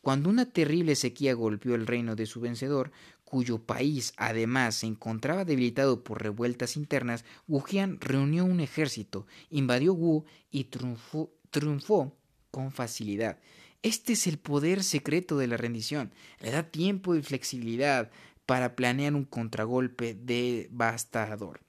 Cuando 0.00 0.30
una 0.30 0.46
terrible 0.46 0.94
sequía 0.94 1.34
golpeó 1.34 1.74
el 1.74 1.86
reino 1.86 2.14
de 2.14 2.26
su 2.26 2.40
vencedor, 2.40 2.92
cuyo 3.28 3.58
país 3.58 4.14
además 4.16 4.76
se 4.76 4.86
encontraba 4.86 5.44
debilitado 5.44 6.02
por 6.02 6.22
revueltas 6.22 6.78
internas, 6.78 7.26
Wu 7.46 7.60
Jian 7.60 8.00
reunió 8.00 8.46
un 8.46 8.60
ejército, 8.60 9.26
invadió 9.50 9.92
Wu 9.92 10.24
y 10.50 10.64
triunfó, 10.64 12.16
con 12.50 12.72
facilidad. 12.72 13.38
Este 13.82 14.14
es 14.14 14.26
el 14.26 14.38
poder 14.38 14.82
secreto 14.82 15.36
de 15.36 15.46
la 15.46 15.58
rendición. 15.58 16.10
Le 16.40 16.50
da 16.50 16.62
tiempo 16.62 17.14
y 17.14 17.22
flexibilidad 17.22 18.10
para 18.46 18.74
planear 18.74 19.14
un 19.14 19.26
contragolpe 19.26 20.14
devastador. 20.14 21.60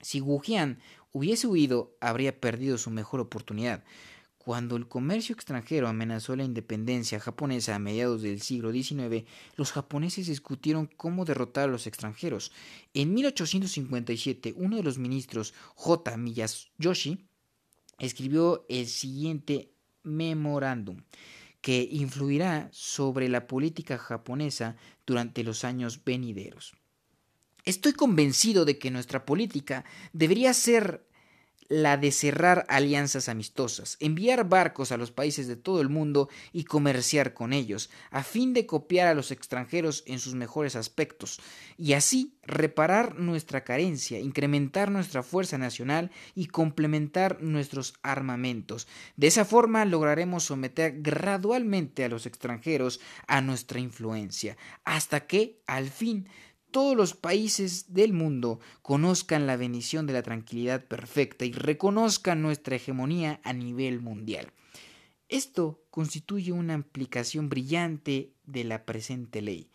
Si 0.00 0.20
Wu 0.20 0.38
Jian 0.38 0.78
hubiese 1.10 1.48
huido, 1.48 1.96
habría 2.00 2.40
perdido 2.40 2.78
su 2.78 2.90
mejor 2.90 3.18
oportunidad. 3.18 3.82
Cuando 4.44 4.76
el 4.76 4.86
comercio 4.86 5.34
extranjero 5.34 5.88
amenazó 5.88 6.36
la 6.36 6.44
independencia 6.44 7.18
japonesa 7.18 7.74
a 7.74 7.78
mediados 7.78 8.20
del 8.20 8.42
siglo 8.42 8.72
XIX, 8.72 9.24
los 9.56 9.72
japoneses 9.72 10.26
discutieron 10.26 10.86
cómo 10.98 11.24
derrotar 11.24 11.70
a 11.70 11.72
los 11.72 11.86
extranjeros. 11.86 12.52
En 12.92 13.14
1857, 13.14 14.52
uno 14.54 14.76
de 14.76 14.82
los 14.82 14.98
ministros, 14.98 15.54
J. 15.76 16.18
Miyayoshi, 16.18 17.24
escribió 17.98 18.66
el 18.68 18.86
siguiente 18.86 19.72
memorándum 20.02 21.04
que 21.62 21.88
influirá 21.90 22.68
sobre 22.70 23.30
la 23.30 23.46
política 23.46 23.96
japonesa 23.96 24.76
durante 25.06 25.42
los 25.42 25.64
años 25.64 26.04
venideros. 26.04 26.74
Estoy 27.64 27.94
convencido 27.94 28.66
de 28.66 28.78
que 28.78 28.90
nuestra 28.90 29.24
política 29.24 29.86
debería 30.12 30.52
ser 30.52 31.06
la 31.68 31.96
de 31.96 32.12
cerrar 32.12 32.64
alianzas 32.68 33.28
amistosas, 33.28 33.96
enviar 34.00 34.48
barcos 34.48 34.92
a 34.92 34.96
los 34.96 35.10
países 35.10 35.46
de 35.46 35.56
todo 35.56 35.80
el 35.80 35.88
mundo 35.88 36.28
y 36.52 36.64
comerciar 36.64 37.34
con 37.34 37.52
ellos, 37.52 37.90
a 38.10 38.22
fin 38.22 38.52
de 38.52 38.66
copiar 38.66 39.08
a 39.08 39.14
los 39.14 39.30
extranjeros 39.30 40.04
en 40.06 40.18
sus 40.18 40.34
mejores 40.34 40.76
aspectos, 40.76 41.40
y 41.76 41.94
así 41.94 42.34
reparar 42.42 43.18
nuestra 43.18 43.64
carencia, 43.64 44.18
incrementar 44.18 44.90
nuestra 44.90 45.22
fuerza 45.22 45.58
nacional 45.58 46.10
y 46.34 46.46
complementar 46.46 47.42
nuestros 47.42 47.94
armamentos. 48.02 48.86
De 49.16 49.26
esa 49.26 49.44
forma 49.44 49.84
lograremos 49.84 50.44
someter 50.44 51.00
gradualmente 51.00 52.04
a 52.04 52.08
los 52.08 52.26
extranjeros 52.26 53.00
a 53.26 53.40
nuestra 53.40 53.80
influencia, 53.80 54.56
hasta 54.84 55.26
que, 55.26 55.60
al 55.66 55.88
fin, 55.88 56.28
todos 56.74 56.96
los 56.96 57.14
países 57.14 57.94
del 57.94 58.12
mundo 58.12 58.58
conozcan 58.82 59.46
la 59.46 59.56
bendición 59.56 60.08
de 60.08 60.12
la 60.12 60.24
tranquilidad 60.24 60.84
perfecta 60.84 61.44
y 61.44 61.52
reconozcan 61.52 62.42
nuestra 62.42 62.74
hegemonía 62.74 63.40
a 63.44 63.52
nivel 63.52 64.00
mundial. 64.00 64.50
Esto 65.28 65.84
constituye 65.92 66.50
una 66.50 66.74
aplicación 66.74 67.48
brillante 67.48 68.32
de 68.44 68.64
la 68.64 68.84
presente 68.84 69.40
ley. 69.40 69.70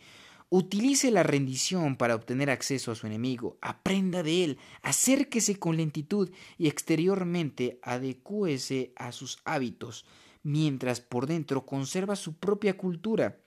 Utilice 0.50 1.10
la 1.10 1.24
rendición 1.24 1.96
para 1.96 2.16
obtener 2.16 2.50
acceso 2.50 2.92
a 2.92 2.96
su 2.96 3.08
enemigo, 3.08 3.58
aprenda 3.62 4.22
de 4.22 4.44
él, 4.44 4.58
acérquese 4.82 5.58
con 5.58 5.78
lentitud 5.78 6.30
y 6.58 6.68
exteriormente 6.68 7.80
adecúese 7.82 8.92
a 8.98 9.14
sus 9.14 9.40
hábitos, 9.46 10.06
mientras 10.44 11.00
por 11.00 11.28
dentro 11.28 11.66
conserva 11.66 12.18
su 12.18 12.34
propia 12.34 12.76
cultura 12.76 13.38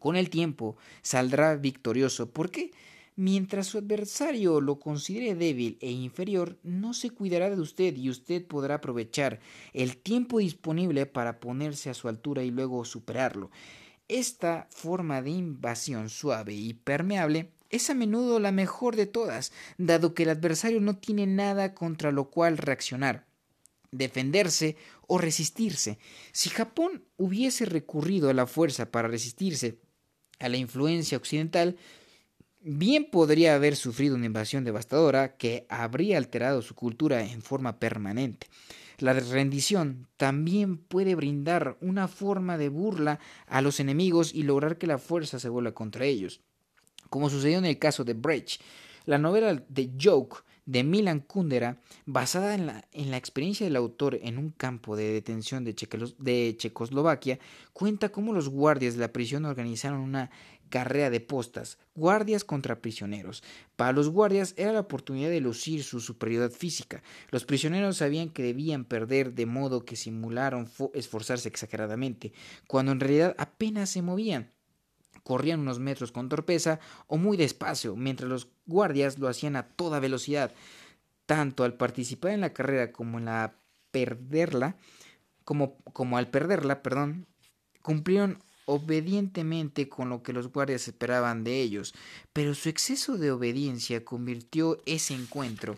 con 0.00 0.16
el 0.16 0.30
tiempo 0.30 0.76
saldrá 1.02 1.54
victorioso 1.54 2.30
porque 2.30 2.72
mientras 3.14 3.68
su 3.68 3.78
adversario 3.78 4.60
lo 4.60 4.80
considere 4.80 5.36
débil 5.36 5.78
e 5.80 5.90
inferior, 5.92 6.58
no 6.64 6.94
se 6.94 7.10
cuidará 7.10 7.50
de 7.50 7.60
usted 7.60 7.96
y 7.96 8.10
usted 8.10 8.44
podrá 8.44 8.76
aprovechar 8.76 9.38
el 9.72 9.96
tiempo 9.96 10.38
disponible 10.38 11.06
para 11.06 11.38
ponerse 11.38 11.90
a 11.90 11.94
su 11.94 12.08
altura 12.08 12.42
y 12.42 12.50
luego 12.50 12.84
superarlo. 12.84 13.50
Esta 14.08 14.66
forma 14.70 15.22
de 15.22 15.30
invasión 15.30 16.08
suave 16.08 16.54
y 16.54 16.74
permeable 16.74 17.52
es 17.68 17.90
a 17.90 17.94
menudo 17.94 18.40
la 18.40 18.50
mejor 18.50 18.96
de 18.96 19.06
todas, 19.06 19.52
dado 19.78 20.14
que 20.14 20.24
el 20.24 20.30
adversario 20.30 20.80
no 20.80 20.96
tiene 20.96 21.28
nada 21.28 21.74
contra 21.74 22.10
lo 22.10 22.30
cual 22.30 22.58
reaccionar 22.58 23.30
defenderse 23.92 24.76
o 25.06 25.18
resistirse. 25.18 25.98
Si 26.32 26.50
Japón 26.50 27.04
hubiese 27.16 27.64
recurrido 27.64 28.30
a 28.30 28.34
la 28.34 28.46
fuerza 28.46 28.90
para 28.90 29.08
resistirse 29.08 29.80
a 30.40 30.48
la 30.48 30.56
influencia 30.56 31.16
occidental, 31.16 31.76
bien 32.62 33.10
podría 33.10 33.54
haber 33.54 33.76
sufrido 33.76 34.16
una 34.16 34.26
invasión 34.26 34.64
devastadora 34.64 35.36
que 35.36 35.66
habría 35.68 36.18
alterado 36.18 36.62
su 36.62 36.74
cultura 36.74 37.22
en 37.24 37.42
forma 37.42 37.78
permanente. 37.78 38.48
La 38.98 39.14
rendición 39.14 40.08
también 40.16 40.76
puede 40.76 41.14
brindar 41.14 41.78
una 41.80 42.06
forma 42.06 42.58
de 42.58 42.68
burla 42.68 43.18
a 43.46 43.62
los 43.62 43.80
enemigos 43.80 44.34
y 44.34 44.42
lograr 44.42 44.76
que 44.76 44.86
la 44.86 44.98
fuerza 44.98 45.38
se 45.38 45.48
vuelva 45.48 45.72
contra 45.72 46.04
ellos, 46.04 46.40
como 47.08 47.30
sucedió 47.30 47.58
en 47.58 47.64
el 47.64 47.78
caso 47.78 48.04
de 48.04 48.12
Brecht. 48.12 48.60
La 49.06 49.16
novela 49.16 49.62
de 49.68 49.90
Joke 49.98 50.42
de 50.70 50.84
Milan 50.84 51.18
Kundera, 51.18 51.78
basada 52.06 52.54
en 52.54 52.66
la, 52.66 52.84
en 52.92 53.10
la, 53.10 53.16
experiencia 53.16 53.66
del 53.66 53.74
autor 53.74 54.20
en 54.22 54.38
un 54.38 54.50
campo 54.50 54.94
de 54.94 55.12
detención 55.12 55.64
de, 55.64 55.74
de 56.18 56.54
Checoslovaquia, 56.56 57.40
cuenta 57.72 58.10
cómo 58.10 58.32
los 58.32 58.48
guardias 58.48 58.94
de 58.94 59.00
la 59.00 59.12
prisión 59.12 59.46
organizaron 59.46 59.98
una 59.98 60.30
carrera 60.68 61.10
de 61.10 61.18
postas, 61.18 61.78
guardias 61.96 62.44
contra 62.44 62.80
prisioneros. 62.80 63.42
Para 63.74 63.90
los 63.90 64.10
guardias 64.10 64.54
era 64.56 64.72
la 64.72 64.78
oportunidad 64.78 65.30
de 65.30 65.40
lucir 65.40 65.82
su 65.82 65.98
superioridad 65.98 66.52
física. 66.52 67.02
Los 67.30 67.44
prisioneros 67.44 67.96
sabían 67.96 68.30
que 68.30 68.44
debían 68.44 68.84
perder 68.84 69.34
de 69.34 69.46
modo 69.46 69.84
que 69.84 69.96
simularon 69.96 70.70
esforzarse 70.94 71.48
exageradamente, 71.48 72.32
cuando 72.68 72.92
en 72.92 73.00
realidad 73.00 73.34
apenas 73.38 73.90
se 73.90 74.02
movían 74.02 74.52
corrían 75.22 75.60
unos 75.60 75.78
metros 75.78 76.12
con 76.12 76.28
torpeza 76.28 76.80
o 77.06 77.16
muy 77.16 77.36
despacio, 77.36 77.96
mientras 77.96 78.28
los 78.28 78.48
guardias 78.66 79.18
lo 79.18 79.28
hacían 79.28 79.56
a 79.56 79.68
toda 79.68 80.00
velocidad. 80.00 80.52
Tanto 81.26 81.64
al 81.64 81.74
participar 81.74 82.32
en 82.32 82.40
la 82.40 82.52
carrera 82.52 82.92
como 82.92 83.18
en 83.18 83.26
la 83.26 83.54
perderla, 83.90 84.76
como, 85.44 85.76
como 85.92 86.18
al 86.18 86.28
perderla, 86.28 86.82
perdón, 86.82 87.26
cumplieron 87.82 88.38
obedientemente 88.66 89.88
con 89.88 90.08
lo 90.08 90.22
que 90.22 90.32
los 90.32 90.52
guardias 90.52 90.86
esperaban 90.86 91.42
de 91.42 91.60
ellos, 91.60 91.92
pero 92.32 92.54
su 92.54 92.68
exceso 92.68 93.16
de 93.16 93.32
obediencia 93.32 94.04
convirtió 94.04 94.80
ese 94.86 95.14
encuentro 95.14 95.76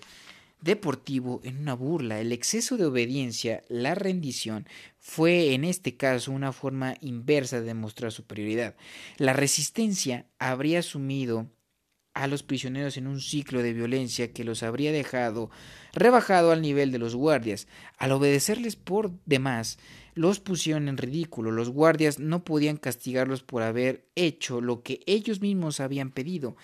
deportivo 0.62 1.40
en 1.44 1.58
una 1.58 1.74
burla. 1.74 2.20
El 2.20 2.32
exceso 2.32 2.76
de 2.76 2.86
obediencia, 2.86 3.62
la 3.68 3.94
rendición, 3.94 4.66
fue 4.98 5.52
en 5.52 5.64
este 5.64 5.96
caso 5.96 6.32
una 6.32 6.52
forma 6.52 6.94
inversa 7.00 7.60
de 7.60 7.66
demostrar 7.66 8.12
superioridad. 8.12 8.76
La 9.18 9.32
resistencia 9.32 10.26
habría 10.38 10.78
asumido 10.78 11.50
a 12.14 12.26
los 12.26 12.42
prisioneros 12.42 12.96
en 12.96 13.06
un 13.06 13.20
ciclo 13.20 13.62
de 13.62 13.72
violencia 13.72 14.32
que 14.32 14.44
los 14.44 14.62
habría 14.62 14.92
dejado 14.92 15.50
rebajado 15.92 16.52
al 16.52 16.62
nivel 16.62 16.92
de 16.92 16.98
los 16.98 17.14
guardias. 17.14 17.66
Al 17.98 18.12
obedecerles 18.12 18.76
por 18.76 19.12
demás, 19.24 19.78
los 20.14 20.40
pusieron 20.40 20.88
en 20.88 20.98
ridículo. 20.98 21.50
Los 21.50 21.70
guardias 21.70 22.18
no 22.18 22.44
podían 22.44 22.76
castigarlos 22.76 23.42
por 23.42 23.62
haber 23.62 24.06
hecho 24.14 24.60
lo 24.60 24.82
que 24.82 25.00
ellos 25.06 25.40
mismos 25.40 25.80
habían 25.80 26.10
pedido. 26.10 26.56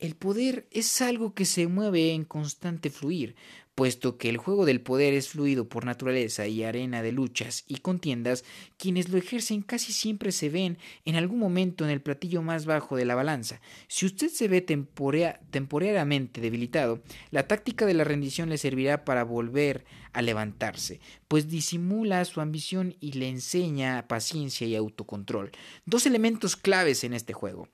El 0.00 0.14
poder 0.14 0.66
es 0.70 1.02
algo 1.02 1.34
que 1.34 1.44
se 1.44 1.66
mueve 1.66 2.14
en 2.14 2.24
constante 2.24 2.88
fluir, 2.88 3.36
puesto 3.74 4.16
que 4.16 4.30
el 4.30 4.38
juego 4.38 4.64
del 4.64 4.80
poder 4.80 5.12
es 5.12 5.28
fluido 5.28 5.68
por 5.68 5.84
naturaleza 5.84 6.46
y 6.46 6.64
arena 6.64 7.02
de 7.02 7.12
luchas 7.12 7.64
y 7.68 7.80
contiendas, 7.80 8.42
quienes 8.78 9.10
lo 9.10 9.18
ejercen 9.18 9.60
casi 9.60 9.92
siempre 9.92 10.32
se 10.32 10.48
ven 10.48 10.78
en 11.04 11.16
algún 11.16 11.38
momento 11.38 11.84
en 11.84 11.90
el 11.90 12.00
platillo 12.00 12.40
más 12.40 12.64
bajo 12.64 12.96
de 12.96 13.04
la 13.04 13.14
balanza. 13.14 13.60
Si 13.88 14.06
usted 14.06 14.30
se 14.30 14.48
ve 14.48 14.62
temporariamente 14.62 16.40
debilitado, 16.40 17.02
la 17.30 17.46
táctica 17.46 17.84
de 17.84 17.92
la 17.92 18.04
rendición 18.04 18.48
le 18.48 18.56
servirá 18.56 19.04
para 19.04 19.22
volver 19.22 19.84
a 20.14 20.22
levantarse, 20.22 20.98
pues 21.28 21.46
disimula 21.48 22.24
su 22.24 22.40
ambición 22.40 22.96
y 23.00 23.12
le 23.12 23.28
enseña 23.28 24.08
paciencia 24.08 24.66
y 24.66 24.76
autocontrol, 24.76 25.50
dos 25.84 26.06
elementos 26.06 26.56
claves 26.56 27.04
en 27.04 27.12
este 27.12 27.34
juego. 27.34 27.68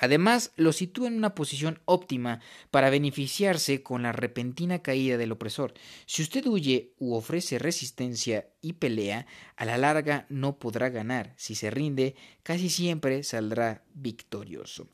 Además, 0.00 0.52
lo 0.56 0.72
sitúa 0.72 1.08
en 1.08 1.16
una 1.16 1.34
posición 1.34 1.80
óptima 1.84 2.40
para 2.70 2.90
beneficiarse 2.90 3.82
con 3.82 4.02
la 4.02 4.12
repentina 4.12 4.80
caída 4.80 5.18
del 5.18 5.32
opresor. 5.32 5.74
Si 6.06 6.22
usted 6.22 6.46
huye 6.46 6.94
u 6.98 7.14
ofrece 7.14 7.58
resistencia 7.58 8.48
y 8.62 8.72
pelea, 8.72 9.26
a 9.56 9.64
la 9.66 9.76
larga 9.76 10.26
no 10.30 10.58
podrá 10.58 10.88
ganar. 10.88 11.34
Si 11.36 11.54
se 11.54 11.70
rinde, 11.70 12.14
casi 12.42 12.70
siempre 12.70 13.22
saldrá 13.22 13.84
victorioso. 13.94 14.88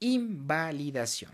Invalidación. 0.00 1.30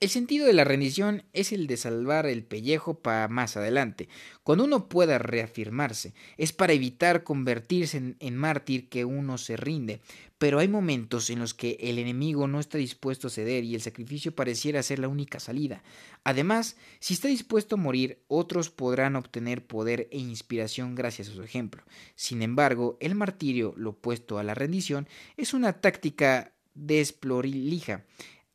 El 0.00 0.10
sentido 0.10 0.46
de 0.46 0.52
la 0.52 0.62
rendición 0.62 1.24
es 1.32 1.50
el 1.50 1.66
de 1.66 1.76
salvar 1.76 2.26
el 2.26 2.44
pellejo 2.44 3.00
para 3.00 3.26
más 3.26 3.56
adelante, 3.56 4.08
cuando 4.44 4.62
uno 4.62 4.88
pueda 4.88 5.18
reafirmarse. 5.18 6.14
Es 6.36 6.52
para 6.52 6.72
evitar 6.72 7.24
convertirse 7.24 8.14
en, 8.20 8.36
mártir 8.36 8.88
que 8.88 9.04
uno 9.04 9.38
se 9.38 9.56
rinde. 9.56 10.00
Pero 10.38 10.60
hay 10.60 10.68
momentos 10.68 11.30
en 11.30 11.40
los 11.40 11.52
que 11.52 11.78
el 11.80 11.98
enemigo 11.98 12.46
no 12.46 12.60
está 12.60 12.78
dispuesto 12.78 13.26
a 13.26 13.30
ceder 13.30 13.64
y 13.64 13.74
el 13.74 13.80
sacrificio 13.80 14.36
pareciera 14.36 14.84
ser 14.84 15.00
la 15.00 15.08
única 15.08 15.40
salida. 15.40 15.82
Además, 16.22 16.76
si 17.00 17.14
está 17.14 17.26
dispuesto 17.26 17.74
a 17.74 17.78
morir, 17.78 18.22
otros 18.28 18.70
podrán 18.70 19.16
obtener 19.16 19.66
poder 19.66 20.06
e 20.12 20.18
inspiración 20.18 20.94
gracias 20.94 21.28
a 21.28 21.34
su 21.34 21.42
ejemplo. 21.42 21.82
Sin 22.14 22.42
embargo, 22.42 22.98
el 23.00 23.16
martirio, 23.16 23.74
lo 23.76 23.90
opuesto 23.90 24.38
a 24.38 24.44
la 24.44 24.54
rendición, 24.54 25.08
es 25.36 25.54
una 25.54 25.72
táctica 25.72 26.52
desplorilija 26.74 28.04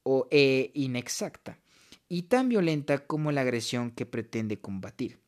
o 0.03 0.27
e 0.31 0.71
inexacta 0.73 1.59
y 2.07 2.23
tan 2.23 2.49
violenta 2.49 3.07
como 3.07 3.31
la 3.31 3.41
agresión 3.41 3.91
que 3.91 4.05
pretende 4.05 4.59
combatir. 4.59 5.22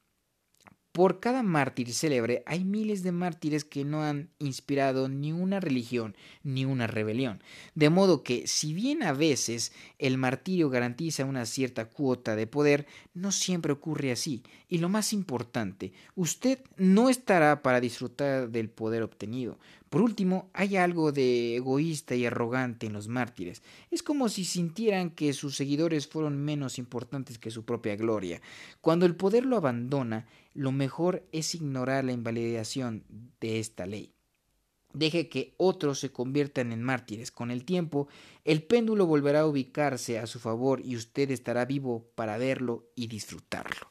Por 0.95 1.19
cada 1.19 1.43
mártir 1.43 1.91
célebre 1.91 2.41
hay 2.45 2.63
miles 2.63 3.03
de 3.03 3.11
mártires 3.11 3.65
que 3.65 3.83
no 3.83 4.01
han 4.01 4.29
inspirado 4.39 5.09
ni 5.09 5.33
una 5.33 5.59
religión 5.59 6.15
ni 6.41 6.63
una 6.63 6.87
rebelión. 6.87 7.43
De 7.73 7.89
modo 7.89 8.23
que, 8.23 8.47
si 8.47 8.73
bien 8.73 9.03
a 9.03 9.11
veces 9.11 9.73
el 9.99 10.17
martirio 10.17 10.69
garantiza 10.69 11.25
una 11.25 11.45
cierta 11.45 11.89
cuota 11.89 12.37
de 12.37 12.47
poder, 12.47 12.87
no 13.13 13.33
siempre 13.33 13.73
ocurre 13.73 14.13
así. 14.13 14.41
Y 14.69 14.77
lo 14.77 14.87
más 14.87 15.11
importante, 15.11 15.91
usted 16.15 16.59
no 16.77 17.09
estará 17.09 17.61
para 17.61 17.81
disfrutar 17.81 18.49
del 18.49 18.69
poder 18.69 19.03
obtenido. 19.03 19.59
Por 19.89 20.01
último, 20.01 20.49
hay 20.53 20.77
algo 20.77 21.11
de 21.11 21.57
egoísta 21.57 22.15
y 22.15 22.25
arrogante 22.25 22.85
en 22.85 22.93
los 22.93 23.07
mártires. 23.07 23.61
Es 23.91 24.01
como 24.01 24.29
si 24.29 24.43
sintieran 24.43 25.09
que 25.09 25.31
sus 25.33 25.55
seguidores 25.55 26.07
fueron 26.07 26.37
menos 26.37 26.79
importantes 26.79 27.37
que 27.37 27.51
su 27.51 27.63
propia 27.63 27.95
gloria. 27.95 28.41
Cuando 28.81 29.05
el 29.05 29.15
poder 29.15 29.45
lo 29.45 29.57
abandona, 29.57 30.25
lo 30.55 30.71
mejor 30.71 31.27
es 31.31 31.53
ignorar 31.53 32.05
la 32.05 32.13
invalidación 32.13 33.03
de 33.39 33.59
esta 33.59 33.85
ley. 33.85 34.15
Deje 34.93 35.27
que 35.27 35.53
otros 35.57 35.99
se 35.99 36.13
conviertan 36.13 36.71
en 36.71 36.81
mártires. 36.81 37.29
Con 37.29 37.51
el 37.51 37.65
tiempo, 37.65 38.07
el 38.45 38.63
péndulo 38.63 39.05
volverá 39.05 39.41
a 39.41 39.45
ubicarse 39.45 40.17
a 40.17 40.25
su 40.25 40.39
favor 40.39 40.81
y 40.83 40.95
usted 40.95 41.29
estará 41.31 41.65
vivo 41.65 42.09
para 42.15 42.37
verlo 42.37 42.89
y 42.95 43.07
disfrutarlo. 43.07 43.87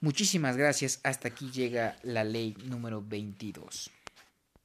Muchísimas 0.00 0.56
gracias. 0.56 0.98
Hasta 1.04 1.28
aquí 1.28 1.52
llega 1.52 1.96
la 2.02 2.24
ley 2.24 2.56
número 2.64 3.00
22. 3.00 4.01